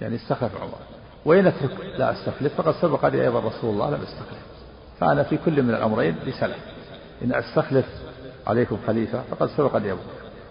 [0.00, 0.93] يعني استخلف عمر.
[1.24, 4.44] وإن أترك لا أستخلف فقد سبق لي أيضا رسول الله لم يستخلف
[5.00, 6.58] فأنا في كل من الأمرين بسلف.
[7.22, 7.86] إن أستخلف
[8.46, 10.00] عليكم خليفة فقد سبق لي أبو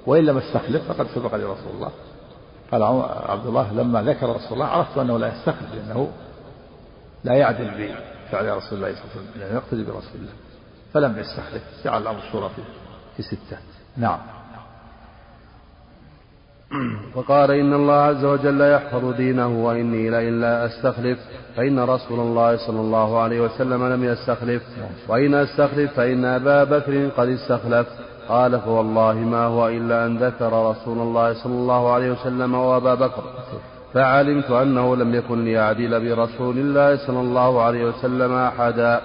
[0.05, 1.91] وإن لم أستخلف فقد سبق لي رسول الله.
[2.71, 2.83] قال
[3.29, 6.11] عبد الله لما ذكر رسول الله عرفت أنه لا يستخلف لأنه
[7.23, 10.33] لا يعدل بفعل رسول الله صلى الله عليه وسلم يقتدي برسول الله.
[10.93, 12.61] فلم يستخلف جعل الأمر في,
[13.17, 13.57] في ستة.
[13.97, 14.19] نعم.
[17.15, 21.19] فقال إن الله عز وجل يحفظ دينه وإني لئن لا أستخلف
[21.55, 24.63] فإن رسول الله صلى الله عليه وسلم لم يستخلف
[25.07, 27.87] وإن أستخلف فإن أبا بكر قد استخلف.
[28.29, 33.23] قال فوالله ما هو إلا أن ذكر رسول الله صلى الله عليه وسلم وأبا بكر
[33.93, 39.01] فعلمت أنه لم يكن ليعدل برسول الله صلى الله عليه وسلم أحدا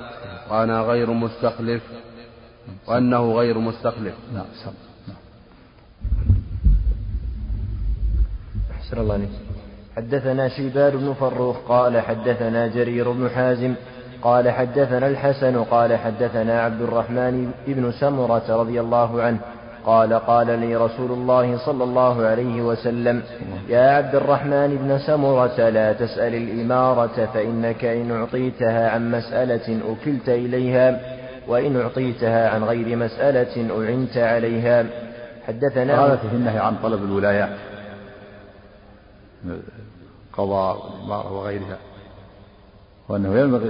[0.51, 1.83] وأنا غير مستخلف
[2.87, 4.15] وأنه غير مستخلف.
[4.35, 4.47] نعم
[8.89, 9.29] أحسن الله عليك.
[9.97, 13.75] حدثنا شيبان بن فروخ قال حدثنا جرير بن حازم
[14.23, 19.39] قال حدثنا الحسن قال حدثنا عبد الرحمن بن سمرة رضي الله عنه
[19.87, 23.23] قال قال لي رسول الله صلى الله عليه وسلم
[23.69, 31.01] يا عبد الرحمن بن سمرة لا تسأل الإمارة فإنك إن أعطيتها عن مسألة أكلت إليها
[31.49, 34.87] وإن أعطيتها عن غير مسألة أعنت عليها.
[35.47, 37.68] حدثنا هذا في النهي عن طلب الولايات
[39.45, 41.79] القضاء والإمارة وغيرها
[43.09, 43.69] وأنه ينبغي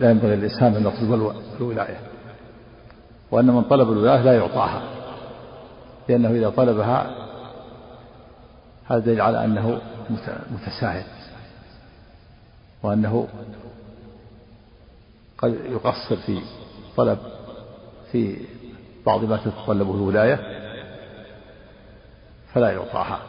[0.00, 2.00] لا ينبغي للإنسان أن يطلب الولاية
[3.30, 4.82] وأن من طلب الولاية لا يعطاها
[6.08, 7.10] لأنه إذا طلبها
[8.84, 9.80] هذا دليل على أنه
[10.50, 11.04] متساهل
[12.82, 13.28] وأنه
[15.38, 16.40] قد يقصر في
[16.96, 17.18] طلب
[18.12, 18.36] في
[19.06, 20.58] بعض ما تتطلبه الولاية
[22.54, 23.20] فلا يعطاها.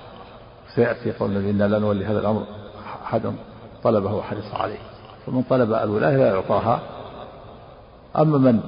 [0.75, 2.43] سيأتي قول النبي إنا لا نولي هذا الأمر
[3.03, 3.33] أحدا
[3.83, 4.77] طلبه وحرص عليه.
[5.25, 6.79] فمن طلب الولاية لا يعطاها.
[8.17, 8.59] أما من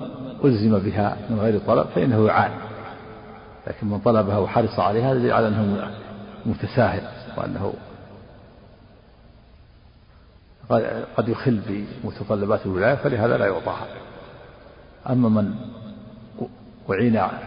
[0.46, 2.56] ألزم بها من غير طلب فإنه يعاني
[3.68, 5.92] لكن من طلبها وحرص عليها دليل على أنه
[6.46, 7.02] متساهل
[7.38, 7.74] وأنه
[11.18, 11.62] قد يخل
[12.04, 13.86] بمتطلبات الولاية فلهذا لا يعطاها.
[15.10, 15.56] أما من
[16.90, 17.40] أعين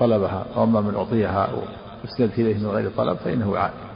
[0.00, 1.48] طلبها وأما من أعطيها
[2.04, 3.87] وأسندت إليه من غير طلب فإنه يعاني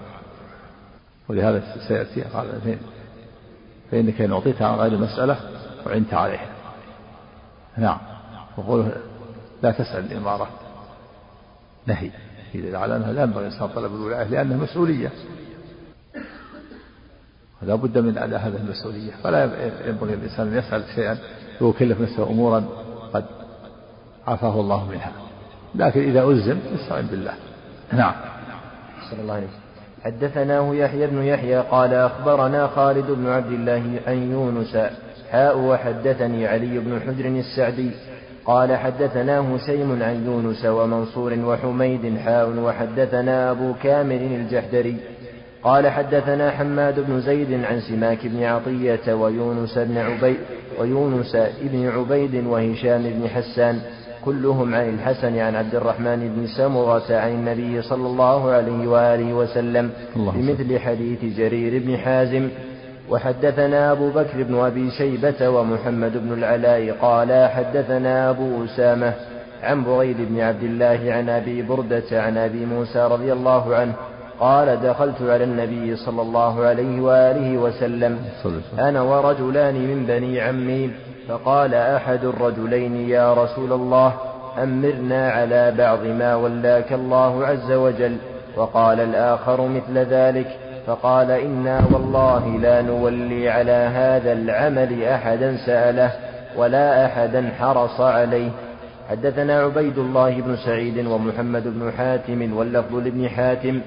[1.29, 2.79] ولهذا سيأتي قال فين
[3.91, 5.37] فإنك إن أعطيتها عن غير مسألة
[5.87, 6.47] وعنت عليها.
[7.79, 7.99] نعم.
[8.57, 8.93] وقوله
[9.63, 10.49] لا تسأل الإمارة.
[11.87, 12.11] نهي.
[12.55, 15.11] إذا على أنها لا ينبغي الإنسان طلب الولاية لأنها مسؤولية.
[17.63, 19.13] ولا بد من أداء هذه المسؤولية.
[19.23, 19.45] فلا
[19.89, 21.19] ينبغي الإنسان أن يسأل شيئا
[21.61, 22.65] يكلف نفسه أمورا
[23.13, 23.25] قد
[24.27, 25.13] عافاه الله منها.
[25.75, 27.35] لكن إذا ألزم يستعين بالله.
[27.93, 28.15] نعم.
[29.11, 29.72] صلى الله عليه وسلم.
[30.05, 34.77] حدثناه يحيى بن يحيى قال أخبرنا خالد بن عبد الله عن يونس.
[35.31, 37.91] حاء وحدثني علي بن حجر السعدي.
[38.45, 44.97] قال حدثنا هشيم عن يونس ومنصور وحميد حاء وحدثنا أبو كامل الجحدري.
[45.63, 50.37] قال حدثنا حماد بن زيد عن سماك بن عطية ويونس بن عبيد
[50.79, 53.81] ويونس بن عبيد وهشام بن حسان.
[54.25, 59.91] كلهم عن الحسن عن عبد الرحمن بن سمرة عن النبي صلى الله عليه وآله وسلم
[60.17, 62.49] بمثل حديث جرير بن حازم.
[63.11, 69.13] وحدثنا أبو بكر بن أبي شيبة ومحمد بن العلاء قال حدثنا أبو أسامة
[69.63, 73.93] عن بريد بن عبد الله عن أبي بردة عن أبي موسى رضي الله عنه
[74.41, 78.19] قال دخلت على النبي صلى الله عليه وآله وسلم.
[78.79, 80.91] أنا ورجلان من بني عمي
[81.29, 84.15] فقال أحد الرجلين يا رسول الله
[84.63, 88.17] أمرنا على بعض ما ولاك الله عز وجل.
[88.57, 90.47] وقال الآخر مثل ذلك
[90.87, 96.11] فقال إنا والله لا نولي على هذا العمل أحدا سأله
[96.57, 98.51] ولا أحدا حرص عليه.
[99.11, 103.81] حدثنا عبيد الله بن سعيد ومحمد بن حاتم واللفظ لابن حاتم.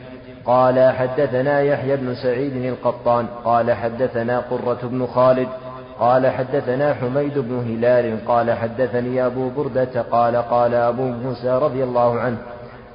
[0.46, 3.26] قال حدثنا يحيى بن سعيد القطان.
[3.46, 5.48] قال حدثنا قرة بن خالد.
[6.00, 12.20] قال حدثنا حميد بن هلال قال حدثني أبو بردة قال قال أبو موسى رضي الله
[12.20, 12.38] عنه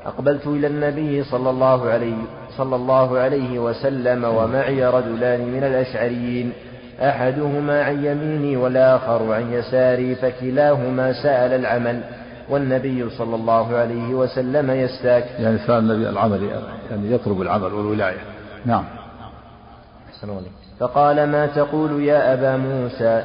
[0.07, 2.17] أقبلت إلى النبي صلى الله عليه
[2.57, 6.53] صلى الله عليه وسلم ومعي رجلان من الأشعريين
[7.01, 12.01] أحدهما عن يميني والآخر عن يساري فكلاهما سأل العمل
[12.49, 15.25] والنبي صلى الله عليه وسلم يستاك.
[15.39, 16.51] يعني سأل النبي العمل
[16.91, 18.19] يعني يطلب العمل والولاية.
[18.65, 18.85] نعم.
[20.81, 23.23] فقال ما تقول يا أبا موسى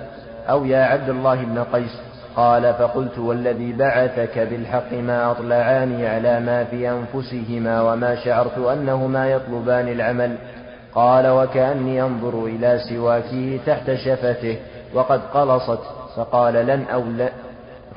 [0.49, 1.99] أو يا عبد الله بن قيس؟
[2.35, 9.87] قال فقلت والذي بعثك بالحق ما أطلعاني على ما في أنفسهما وما شعرت أنهما يطلبان
[9.87, 10.35] العمل.
[10.95, 14.57] قال وكأني أنظر إلى سواكه تحت شفته
[14.93, 15.79] وقد قلصت.
[16.15, 17.29] فقال لن أو لا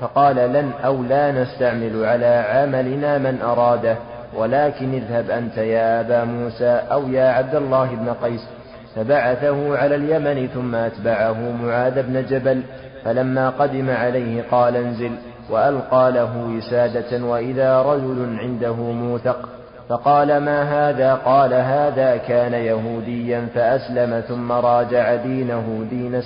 [0.01, 3.97] فقال لن أو لا نستعمل على عملنا من أراده
[4.37, 8.58] ولكن اذهب أنت يا أبا موسى أو يا عبد الله بن قيس.
[8.97, 12.63] فبعثه على اليمن ثم أتبعه معاذ بن جبل
[13.05, 15.13] فلما قدم عليه قال انزل
[15.51, 19.49] وألقى له وسادة وإذا رجل عنده موثق
[19.89, 26.23] فقال ما هذا؟ قال هذا كان يهوديا فأسلم ثم راجع دينه دين,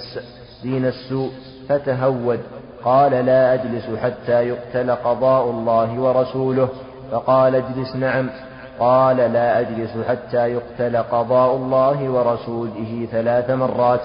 [0.62, 1.30] دين السوء
[1.68, 2.40] فتهود
[2.84, 6.68] قال لا أجلس حتى يقتل قضاء الله ورسوله
[7.10, 8.30] فقال اجلس نعم
[8.78, 14.00] قال لا أجلس حتى يقتل قضاء الله ورسوله ثلاث مرات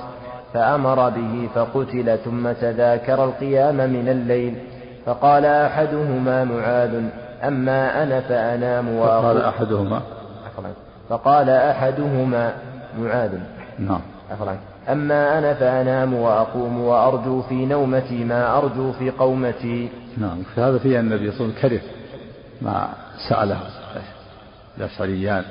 [0.54, 4.56] فأمر به فقتل ثم تذاكر القيام من الليل.
[5.06, 7.04] فقال أحدهما معاذ
[7.44, 9.22] أما أنا فأنام وأقول.
[9.22, 10.02] فقال أحدهما؟
[11.10, 12.54] فقال أحدهما
[13.00, 13.32] معاذ.
[13.80, 14.02] نعم.
[14.90, 19.90] أما أنا فأنام وأقوم وأرجو في نومتي ما أرجو في قومتي.
[20.18, 20.44] نعم.
[20.56, 21.82] في هذا فيه النبي صلى الله عليه وسلم كره
[22.62, 22.88] ما
[23.30, 23.58] سأله.
[24.78, 25.46] الأشعريان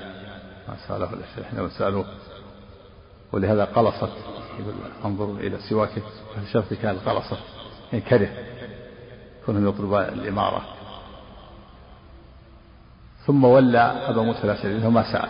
[0.69, 2.05] ما سأله الأشعري حينما سألوه.
[3.33, 4.13] ولهذا قلصت
[4.61, 6.03] يقول انظر إلى سواكه
[6.35, 7.39] فالشرط كان قلصت
[7.93, 8.29] يعني كره
[9.47, 10.63] كونهم يطلبان الإمارة.
[13.27, 15.29] ثم ولى أبا موسى الأشعري فما سأل.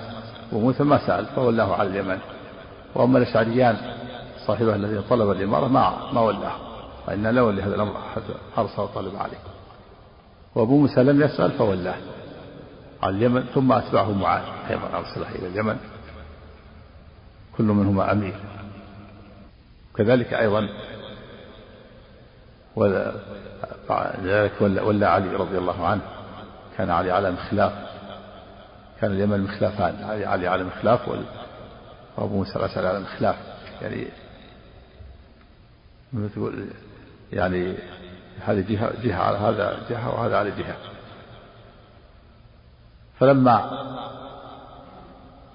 [0.53, 2.19] وموسى ما سأل فولاه على اليمن.
[2.95, 3.77] وأما الأشعريان
[4.47, 6.57] صاحبه الذي طلب الإمارة ما ما ولاه.
[7.07, 8.23] فإن لا ولي هذا الأمر أحد
[8.57, 9.39] حرص وطلب عليه.
[10.55, 11.97] وأبو موسى لم يسأل فولاه.
[13.07, 15.77] على اليمن ثم أتبعه معاذ أيضا أرسله إلى اليمن.
[17.57, 18.35] كل منهما أمير.
[19.97, 20.69] كذلك أيضا
[24.23, 26.03] ذلك ولا علي رضي الله عنه
[26.77, 27.73] كان علي على مخلاف.
[29.01, 31.09] كان اليمن مخلافان علي على مخلاف
[32.17, 33.37] وأبو موسى الأشعري على مخلاف.
[33.83, 34.07] يعني
[36.35, 36.67] تقول
[37.33, 37.75] يعني
[38.47, 40.77] هذه جهة جهة على هذا جهة وهذا على جهة.
[43.19, 43.87] فلما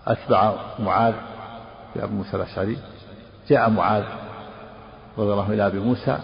[0.08, 1.13] أتبع معاذ
[1.95, 2.78] بأبي موسى الأشعري
[3.50, 4.04] جاء معاذ
[5.17, 6.17] رضي الله إلى أبي موسى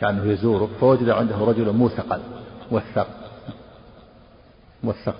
[0.00, 2.20] كأنه يزوره فوجد عنده رجلا موثقا
[2.72, 3.06] موثق
[4.82, 5.14] موثق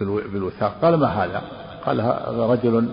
[0.00, 0.74] بالوثاق.
[0.82, 1.42] قال ما هذا؟
[1.86, 2.90] قال هذا رجل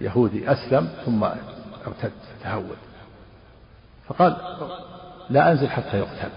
[0.00, 1.24] يهودي أسلم ثم
[1.86, 2.76] ارتد تهود.
[4.06, 4.36] فقال
[5.30, 6.30] لا أنزل حتى يقتل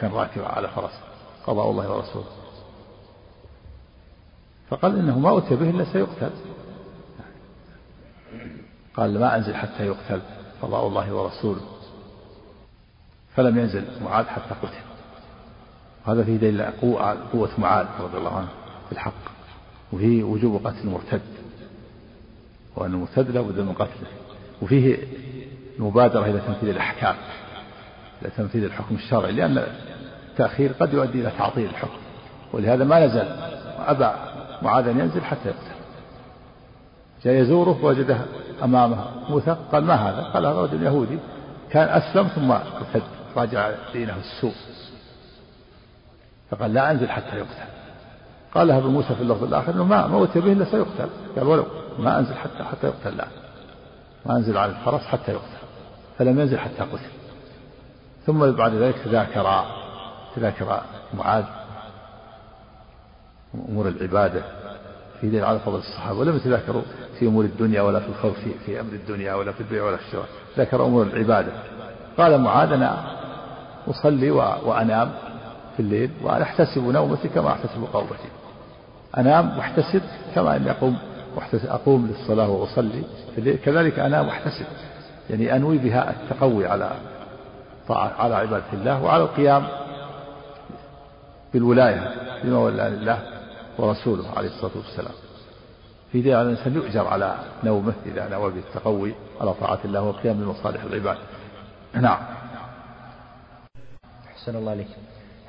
[0.00, 1.00] كان راكبا على فرس.
[1.46, 2.37] قضاء الله ورسوله.
[4.70, 6.30] فقال إنه ما أتي به إلا سيقتل.
[8.94, 10.20] قال ما أنزل حتى يقتل.
[10.62, 11.60] قضاء الله ورسوله.
[13.36, 14.76] فلم ينزل معاذ حتى قتل.
[16.06, 16.62] هذا فيه دليل
[17.32, 18.48] قوة معاذ رضي الله عنه
[18.86, 19.12] في الحق.
[19.92, 21.20] وفيه وجوب قتل المرتد.
[22.76, 24.08] وأن المرتد لابد من قتله.
[24.62, 24.98] وفيه
[25.78, 27.16] المبادرة إلى تنفيذ الأحكام.
[28.22, 29.32] إلى تنفيذ الحكم الشرعي.
[29.32, 29.66] لأن
[30.30, 31.98] التأخير قد يؤدي إلى تعطيل الحكم.
[32.52, 33.26] ولهذا ما نزل.
[33.78, 34.27] وأبى
[34.62, 35.78] معاذ أن ينزل حتى يقتل.
[37.24, 38.18] جاء يزوره وجده
[38.64, 41.18] أمامه موثق قال ما هذا؟ قال هذا رجل يهودي.
[41.70, 43.02] كان أسلم ثم ارتد.
[43.36, 44.54] راجع دينه السوء
[46.50, 47.68] فقال لا أنزل حتى يقتل.
[48.54, 51.08] قال ابو موسى في اللفظ الآخر أنه ما أتي به إلا سيقتل.
[51.36, 51.64] قال ولو
[51.98, 53.26] ما أنزل حتى حتى يقتل لا.
[54.26, 55.58] ما أنزل على الفرس حتى يقتل.
[56.18, 57.10] فلم ينزل حتى قتل.
[58.26, 59.64] ثم بعد ذلك تذاكر
[60.36, 60.80] تذاكر
[61.14, 61.44] معاذ.
[63.68, 64.42] أمور العبادة
[65.20, 66.82] في دين على فضل الصحابة ولم يتذاكروا
[67.18, 70.02] في أمور الدنيا ولا في الخوف في, في أمر الدنيا ولا في البيع ولا في
[70.06, 70.26] الشراء
[70.58, 71.52] ذكر أمور العبادة.
[72.18, 73.16] قال معاذ أنا
[73.88, 75.10] أصلي وأنام
[75.76, 78.28] في الليل وأنا أحتسب نومتي كما أحتسب قومتي
[79.18, 80.02] أنام واحتسب
[80.34, 80.98] كما أني أقوم
[81.64, 83.02] أقوم للصلاة وأصلي
[83.34, 84.66] في الليل كذلك أنام واحتسب.
[85.30, 86.90] يعني أنوي بها التقوي على
[87.88, 89.66] طاعة على عبادة الله وعلى القيام
[91.54, 92.10] بالولاية
[92.44, 93.18] بما ولى الله
[93.78, 95.14] ورسوله عليه الصلاة والسلام.
[96.12, 101.16] في ذلك الإنسان يؤجر على نومه إذا نوى بالتقوي على طاعة الله والقيام بمصالح العباد.
[101.94, 102.18] نعم.
[104.34, 104.88] أحسن الله عليك.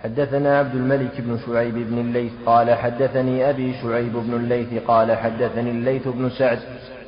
[0.04, 5.72] حدثنا عبد الملك بن شعيب بن الليث قال حدثني أبي شعيب بن الليث قال حدثني
[5.72, 6.60] الليث بن سعد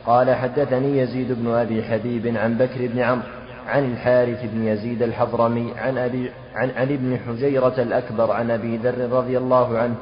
[0.05, 3.27] قال حدثني يزيد بن أبي حبيب عن بكر بن عمرو
[3.67, 9.09] عن الحارث بن يزيد الحضرمي عن أبي عن علي بن حجيرة الأكبر عن أبي ذر
[9.11, 9.95] رضي الله عنه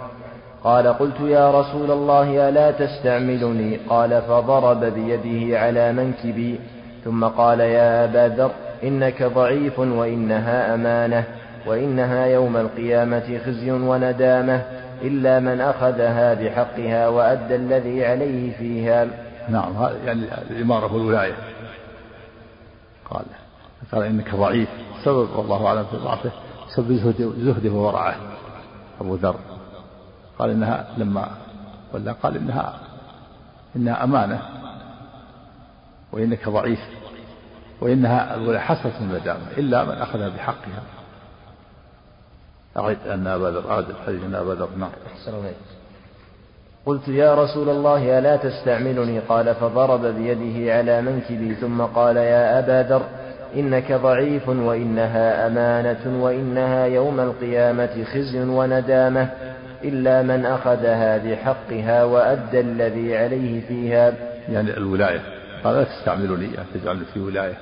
[0.63, 6.59] قال قلت يا رسول الله ألا تستعملني؟ قال فضرب بيده على منكبي
[7.05, 8.51] ثم قال يا أبا ذر
[8.83, 11.23] إنك ضعيف وإنها أمانة
[11.67, 14.61] وإنها يوم القيامة خزي وندامة
[15.01, 19.07] إلا من أخذها بحقها وأدى الذي عليه فيها.
[19.49, 19.73] نعم
[20.05, 20.21] يعني
[20.51, 21.33] الإمارة والولاية
[23.09, 23.25] قال
[23.91, 24.69] قال إنك ضعيف.
[25.05, 26.31] سبب والله أعلم في ضعفه.
[26.75, 26.91] سبب
[27.37, 28.15] زهده وورعه.
[29.01, 29.35] أبو ذر.
[30.39, 31.27] قال إنها لما
[31.93, 32.79] ولا قال إنها
[33.75, 34.41] إنها أمانة
[36.11, 36.79] وإنك ضعيف
[37.81, 40.81] وإنها الولاية حسرة الندامة إلا من أخذها بحقها.
[42.77, 44.89] أعد أن أبا ذر أعد الحديث أن أبا ذر نعم
[46.85, 52.89] قلت يا رسول الله ألا تستعملني؟ قال فضرب بيده على منكبي ثم قال يا أبا
[52.89, 53.01] ذر
[53.55, 59.29] إنك ضعيف وإنها أمانة وإنها يوم القيامة خزي وندامة.
[59.83, 64.13] إلا من أخذها بحقها وأدى الذي عليه فيها.
[64.49, 65.21] يعني الولاية.
[65.63, 67.57] قال لا تستعملني تجعلني في ولاية.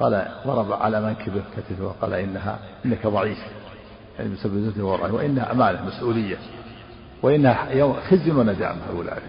[0.00, 3.38] قال ضرب على منكبه كتفه وقال إنها إنك ضعيف.
[4.18, 6.36] يعني بسبب زهد الورع وإنها أمانة مسؤولية.
[7.22, 9.22] وإنها يوم خزي وندامة الولاية.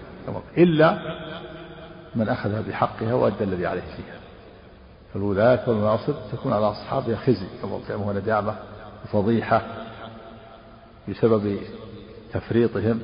[0.57, 0.97] إلا
[2.15, 4.15] من أخذها بحقها وأدى الذي عليه فيها.
[5.13, 8.55] فالولايات والمناصب تكون على أصحابها خزي كما وندامة
[9.05, 9.61] وفضيحة.
[11.09, 11.59] بسبب
[12.33, 13.01] تفريطهم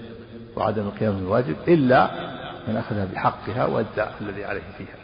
[0.56, 2.12] وعدم القيام بالواجب إلا
[2.68, 4.96] من أخذها بحقها وأدى الذي عليه فيها.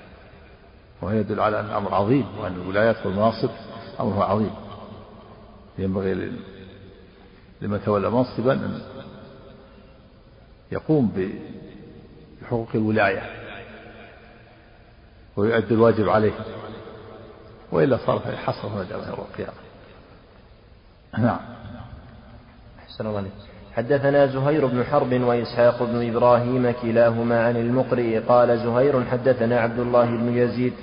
[1.02, 3.50] وهو يدل على أن الأمر عظيم وأن الولايات والمناصب
[4.00, 4.56] أمرها عظيم.
[5.78, 6.32] ينبغي
[7.62, 8.82] لمن تولى منصبا أن
[10.72, 11.32] يقوم
[12.42, 13.22] بحقوق الولاية
[15.36, 16.34] ويؤدي الواجب عليه.
[17.72, 19.58] وإلا صار حسرة ندامة يوم القيامة.
[21.18, 21.40] نعم.
[22.98, 23.32] أحسن الله عليك
[23.74, 30.06] حدثنا زهير بن حرب وإسحاق بن إبراهيم كلاهما عن المقرئ قال زهير حدثنا عبد الله
[30.06, 30.74] بن يزيد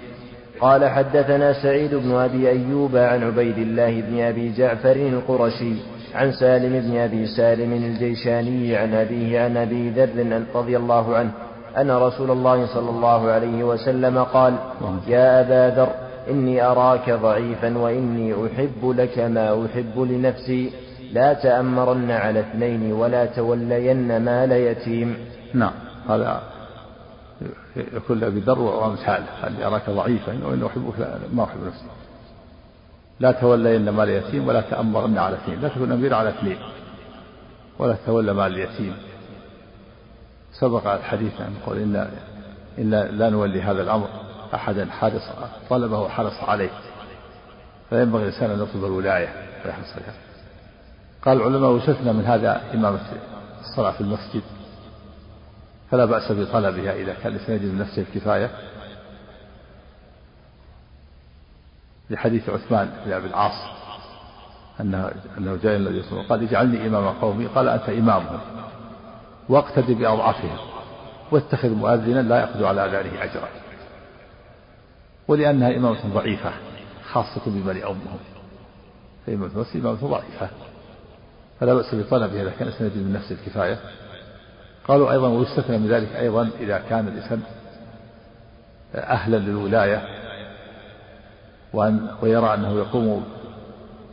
[0.61, 5.75] قال حدثنا سعيد بن أبي أيوب عن عبيد الله بن أبي جعفر القرشي
[6.15, 11.31] عن سالم بن أبي سالم الجيشاني عن أبيه عن أبي ذر رضي الله عنه
[11.77, 14.55] أن رسول الله صلى الله عليه وسلم قال
[15.09, 15.89] يا أبا ذر
[16.31, 20.84] إني أراك ضعيفا وإني أحب لك ما أحب لنفسي.
[21.15, 25.17] لا تأمرن على اثنين ولا تولين مال يتيم.
[25.55, 25.73] نعم
[26.09, 26.43] هذا
[27.77, 31.87] يقول لأبي ذر وأمثاله قال أراك ضعيفا وإني أحبك ما أحب نفسي
[33.21, 36.59] لا تولين مال اليتيم ولا تأمرن على اثنين لا تكون أمير على اثنين
[37.79, 38.97] ولا تولى مال اليتيم.
[40.61, 42.11] سبق الحديث عن قول إن
[42.79, 44.09] إلا لا نولي هذا الأمر
[44.55, 45.31] أحدا حارس
[45.71, 46.71] طلبه وحرص عليه.
[47.91, 49.29] فينبغي الإنسان أن يطلب الولاية.
[49.65, 50.15] ويحرص عليها
[51.25, 53.01] قال العلماء وستنا من هذا إمامة
[53.61, 54.43] الصلاة في المسجد.
[55.91, 58.51] فلا بأس بطلبها إذا كان الإنسان يجد من نفسه الكفاية.
[62.11, 63.71] لحديث عثمان بن أبي العاص
[64.81, 67.47] أنه أنه جاء النبي صلى الله عليه وسلم قال اجعلني إمام قومي.
[67.47, 68.41] قال أنت إمامهم.
[69.49, 70.59] واقتد بأضعافهم.
[71.31, 73.49] واتخذ مؤذنا لا يأخذ على أذانه أجرا.
[75.29, 76.53] ولأنها إمامة ضعيفة
[77.13, 78.19] خاصة بمن يؤمهم
[79.27, 80.49] فإمامة المسجد إمامة ضعيفة.
[81.61, 83.79] فلا بأس بطلبها إذا كان الإنسان من نفس الكفاية.
[84.89, 87.43] قالوا أيضا ويستثنى من ذلك أيضا إذا كان الإنسان
[88.95, 90.03] أهلا للولاية
[91.73, 93.25] وأن ويرى أنه يقوم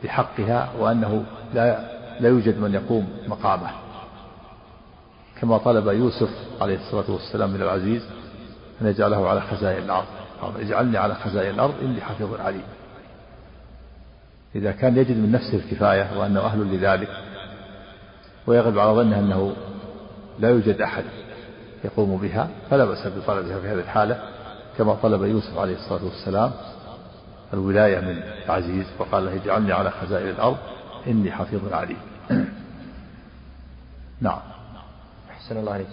[0.04, 1.24] بحقها وأنه
[1.54, 3.70] لا لا يوجد من يقوم مقامه.
[5.42, 6.30] كما طلب يوسف
[6.62, 8.02] عليه الصلاة والسلام من العزيز
[8.82, 10.08] أن يجعله على خزائن الأرض.
[10.42, 12.64] قال اجعلني على خزائن الأرض إني حفيظ عليم.
[14.56, 17.10] إذا كان يجد من نفسه الكفاية وأنه أهل لذلك
[18.48, 19.56] ويغلب على ظنه أنه
[20.40, 21.04] لا يوجد أحد
[21.84, 24.24] يقوم بها فلا بأس بطلبها في هذه الحالة
[24.78, 26.52] كما طلب يوسف عليه الصلاة والسلام
[27.54, 30.58] الولاية من عزيز وقال له اجعلني على خزائن الأرض
[31.08, 31.98] إني حفيظ عليم.
[34.22, 34.40] نعم.
[35.32, 35.88] أحسن الله عليك.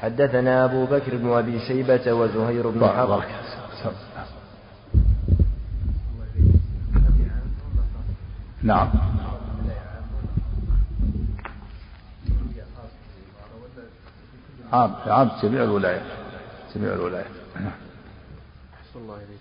[0.00, 3.22] حدثنا أبو بكر بن أبي شيبة وزهير بن حرب
[8.62, 8.88] نعم.
[14.72, 16.02] عام عام جميع الولايات
[16.74, 17.26] جميع الولايات
[17.60, 17.72] نعم
[19.02, 19.40] الله إليك.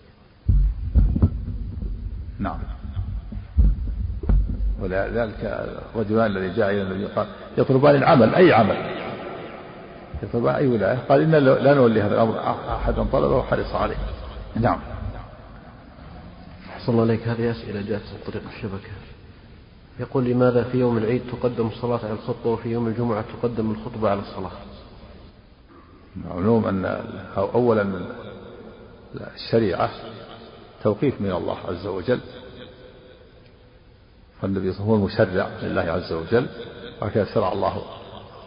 [2.40, 2.60] نعم.
[4.80, 8.78] ولذلك الرجلان الذي جاء إلى النبي قال يطلبان العمل أي عمل؟
[10.24, 12.40] يطلبان أي ولاية؟ قال إن لا نولي هذا الأمر
[12.76, 13.96] احدا طلبه وحرص عليه.
[14.56, 14.80] نعم.
[16.70, 18.92] أحسن الله عليك هذه أسئلة جاءت عن طريق الشبكة.
[20.00, 24.20] يقول لماذا في يوم العيد تقدم الصلاة على الخطبة وفي يوم الجمعة تقدم الخطبة على
[24.20, 24.52] الصلاة؟
[26.26, 26.86] معلوم أن
[27.38, 28.06] أولا
[29.36, 29.90] الشريعة
[30.84, 32.20] توقيف من الله عز وجل
[34.42, 36.48] فالنبي هو المشرع لله عز وجل
[37.02, 37.82] وهكذا شرع الله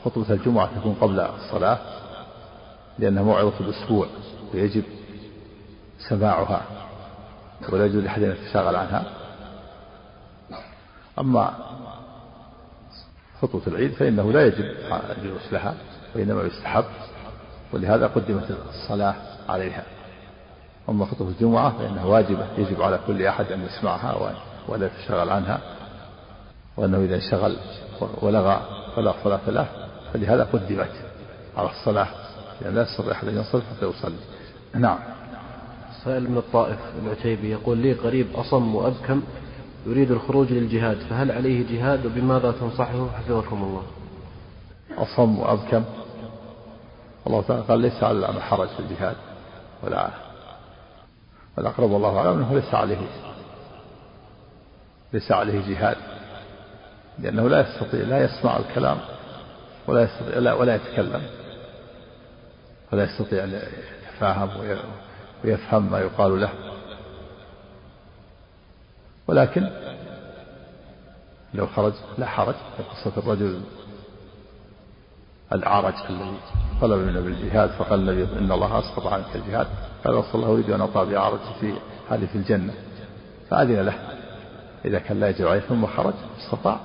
[0.05, 1.79] خطبة الجمعة تكون قبل الصلاة
[2.99, 4.07] لأنها موعظة الأسبوع
[4.55, 4.85] ويجب
[6.09, 6.62] سماعها
[7.68, 9.05] ولا يجوز لأحد أن يتشاغل عنها.
[11.18, 11.55] أما
[13.41, 14.64] خطبة العيد فإنه لا يجب
[15.18, 15.75] الجلوس لها
[16.14, 16.85] وإنما يستحب.
[17.73, 19.14] ولهذا قدمت الصلاة
[19.49, 19.83] عليها.
[20.89, 24.35] أما خطبة الجمعة فإنها واجبة يجب على كل أحد أن يسمعها
[24.68, 25.61] ولا يتشغل عنها.
[26.77, 27.57] وأنه إذا انشغل
[28.23, 28.61] ولغى
[28.97, 29.66] فلا صلاة له
[30.12, 30.93] فلهذا قدمت
[31.57, 32.09] على الصلاة.
[32.61, 34.16] لأن لا يستطيع أحد أن ينصرف حتى يصلي.
[34.75, 34.99] نعم.
[36.05, 39.23] سائل من الطائف العتيبي يقول لي قريب أصم وأبكم
[39.87, 43.83] يريد الخروج للجهاد فهل عليه جهاد وبماذا تنصحه؟ حفظكم الله.
[44.99, 45.85] أصم وأبكم
[47.27, 49.16] الله تعالى قال ليس على الأعمى حرج في الجهاد
[49.83, 50.11] ولا
[51.57, 52.99] والأقرب والله أعلم أنه ليس عليه
[55.12, 55.97] ليس عليه جهاد
[57.18, 58.99] لأنه لا يستطيع لا يسمع الكلام
[59.87, 61.23] ولا يستطيع لا ولا يتكلم
[62.93, 63.62] ولا يستطيع أن
[64.03, 64.51] يتفاهم
[65.45, 66.51] ويفهم ما يقال له
[69.27, 69.71] ولكن
[71.55, 73.61] لو خرج لا حرج في قصة الرجل
[75.53, 76.34] العرج الذي
[76.80, 79.66] طلب منه بالجهاد فقال النبي إن الله اسقط عنك الجهاد.
[80.05, 81.74] قال رسول الله أريد أن اطلع بعرج في
[82.11, 82.72] هذه في الجنة.
[83.51, 83.94] فأذن له.
[84.84, 86.80] إذا كان لا يجب عليه ثم خرج استطاع.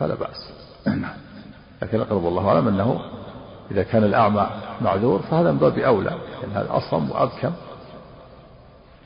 [0.00, 0.52] فلا بأس.
[1.82, 3.00] لكن اقرب الله أعلم أنه
[3.70, 4.46] إذا كان الأعمى
[4.80, 6.10] معذور فهذا من باب أولى.
[6.42, 7.52] لأن هذا أصم وأبكم.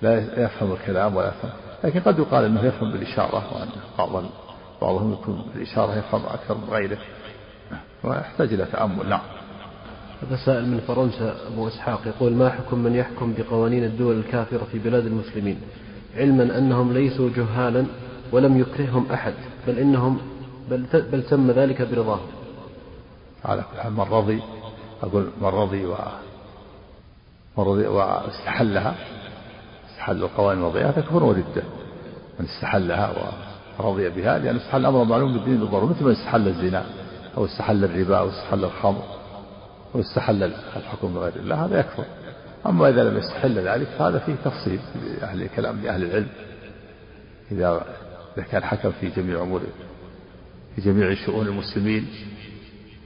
[0.03, 1.51] لا يفهم الكلام ولا يفهم.
[1.85, 4.25] لكن قد يقال إنه يفهم بالإشارة وأن بعض
[4.83, 6.99] بعضهم يكون بالإشارة يفهم أكثر من غيره.
[8.05, 9.09] ويحتاج إلى تأمل.
[9.09, 9.21] نعم.
[10.23, 14.79] هذا سائل من فرنسا أبو إسحاق يقول ما حكم من يحكم بقوانين الدول الكافرة في
[14.79, 15.61] بلاد المسلمين؟
[16.17, 17.87] علما أنهم ليسوا جهالا
[18.33, 19.35] ولم يكرههم أحد
[19.67, 20.19] بل إنهم
[20.71, 22.27] بل, بل تم ذلك برضاهم
[23.45, 24.43] على كل حال من رضي
[25.03, 25.95] أقول من رضي و
[27.59, 28.95] من رضي واستحلها
[29.91, 31.63] استحل القوانين الوضعية تكفر وردة
[32.41, 33.13] من استحلها
[33.79, 36.87] ورضي بها لأن استحل أمر معلوم بالدين بالضرورة مثل من استحل الزنا.
[37.37, 39.05] أو استحل الربا أو استحل الخمر
[39.95, 40.43] أو استحل
[40.77, 42.05] الحكم بغير الله هذا يكفر.
[42.67, 44.81] أما إذا لم يستحل ذلك فهذا فيه تفصيل
[45.21, 46.29] لأهل الكلام لأهل العلم.
[47.53, 47.85] إذا
[48.37, 49.61] إذا كان حكم في جميع أمور
[50.77, 52.09] في جميع شؤون المسلمين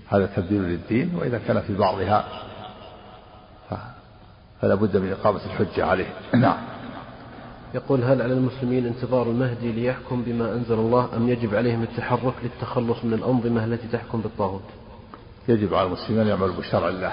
[0.09, 2.25] هذا تبديل للدين وإذا كان في بعضها
[4.61, 6.13] فلا بد من إقامة الحجة عليه.
[6.35, 6.59] نعم.
[7.75, 13.05] يقول هل على المسلمين انتظار المهدي ليحكم بما أنزل الله أم يجب عليهم التحرك للتخلص
[13.05, 14.63] من الأنظمة التي تحكم بالطاغوت؟
[15.49, 17.13] يجب على المسلمين أن يعملوا بشرع الله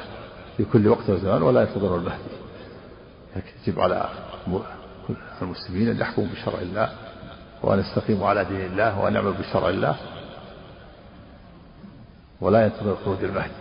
[0.57, 2.21] في كل وقت وزمان ولا ينتظروا المهدي.
[3.67, 4.09] يجب على
[5.41, 6.89] المسلمين أن يحكموا بشرع الله
[7.63, 9.95] وأن يستقيموا على دين الله وأن يعملوا بشرع الله
[12.41, 13.53] ولا ينتظر خروج المهدي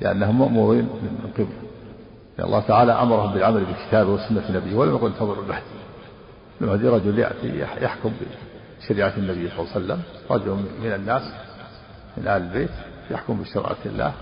[0.00, 1.46] لأنهم مأمورين من قبل.
[2.44, 5.79] الله تعالى أمرهم بالعمل بكتابه وسنة نبيه ولم يقل انتظروا المهدي.
[6.60, 8.12] المهدي رجل يأتي يحكم
[8.80, 10.02] بشريعة النبي صلى الله عليه وسلم.
[10.30, 10.50] رجل
[10.82, 11.22] من الناس
[12.16, 12.70] من آل البيت
[13.10, 14.12] يحكم بشريعة الله.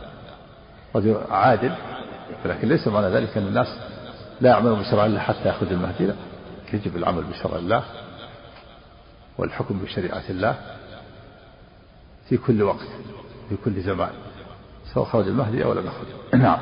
[0.97, 1.73] رجل عادل
[2.45, 3.79] ولكن ليس معنى ذلك أن الناس
[4.41, 6.07] لا يعملوا بشرع الله حتى يخرج المهدي.
[6.07, 6.15] لا
[6.73, 7.85] يجب العمل بشرع الله
[9.39, 10.55] والحكم بشريعة الله
[12.29, 12.89] في كل وقت
[13.49, 14.11] في كل زمان
[14.95, 16.07] سواء خرج المهدي أو لم يخرج.
[16.43, 16.59] نعم.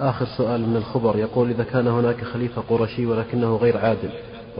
[0.00, 4.10] آخر سؤال من الخبر يقول إذا كان هناك خليفة قرشي ولكنه غير عادل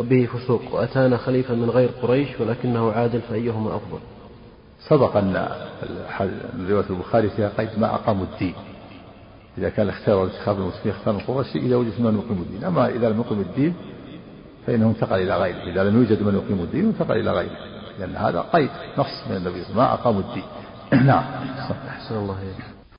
[0.01, 3.98] وبه فسوق وأتانا خليفة من غير قريش ولكنه عادل فأيهما أفضل؟
[4.88, 5.48] سبق أن
[6.68, 8.55] رواية البخاري فيها قيد ما أقاموا الدين.
[9.59, 12.64] إذا كان الاختيار والانتخاب المسلمين اختار القرشي إذا وجد من يقيم الدين.
[12.64, 13.74] أما إذا لم يقيم الدين
[14.66, 15.72] فإنه انتقل إلى غيره.
[15.72, 17.57] إذا لم يوجد من يقيم الدين انتقل إلى غيره.
[17.98, 20.44] لأن هذا قيد نص من النبي ما أقاموا الدين.
[21.07, 21.24] نعم.
[21.88, 22.80] أحسن الله إليك.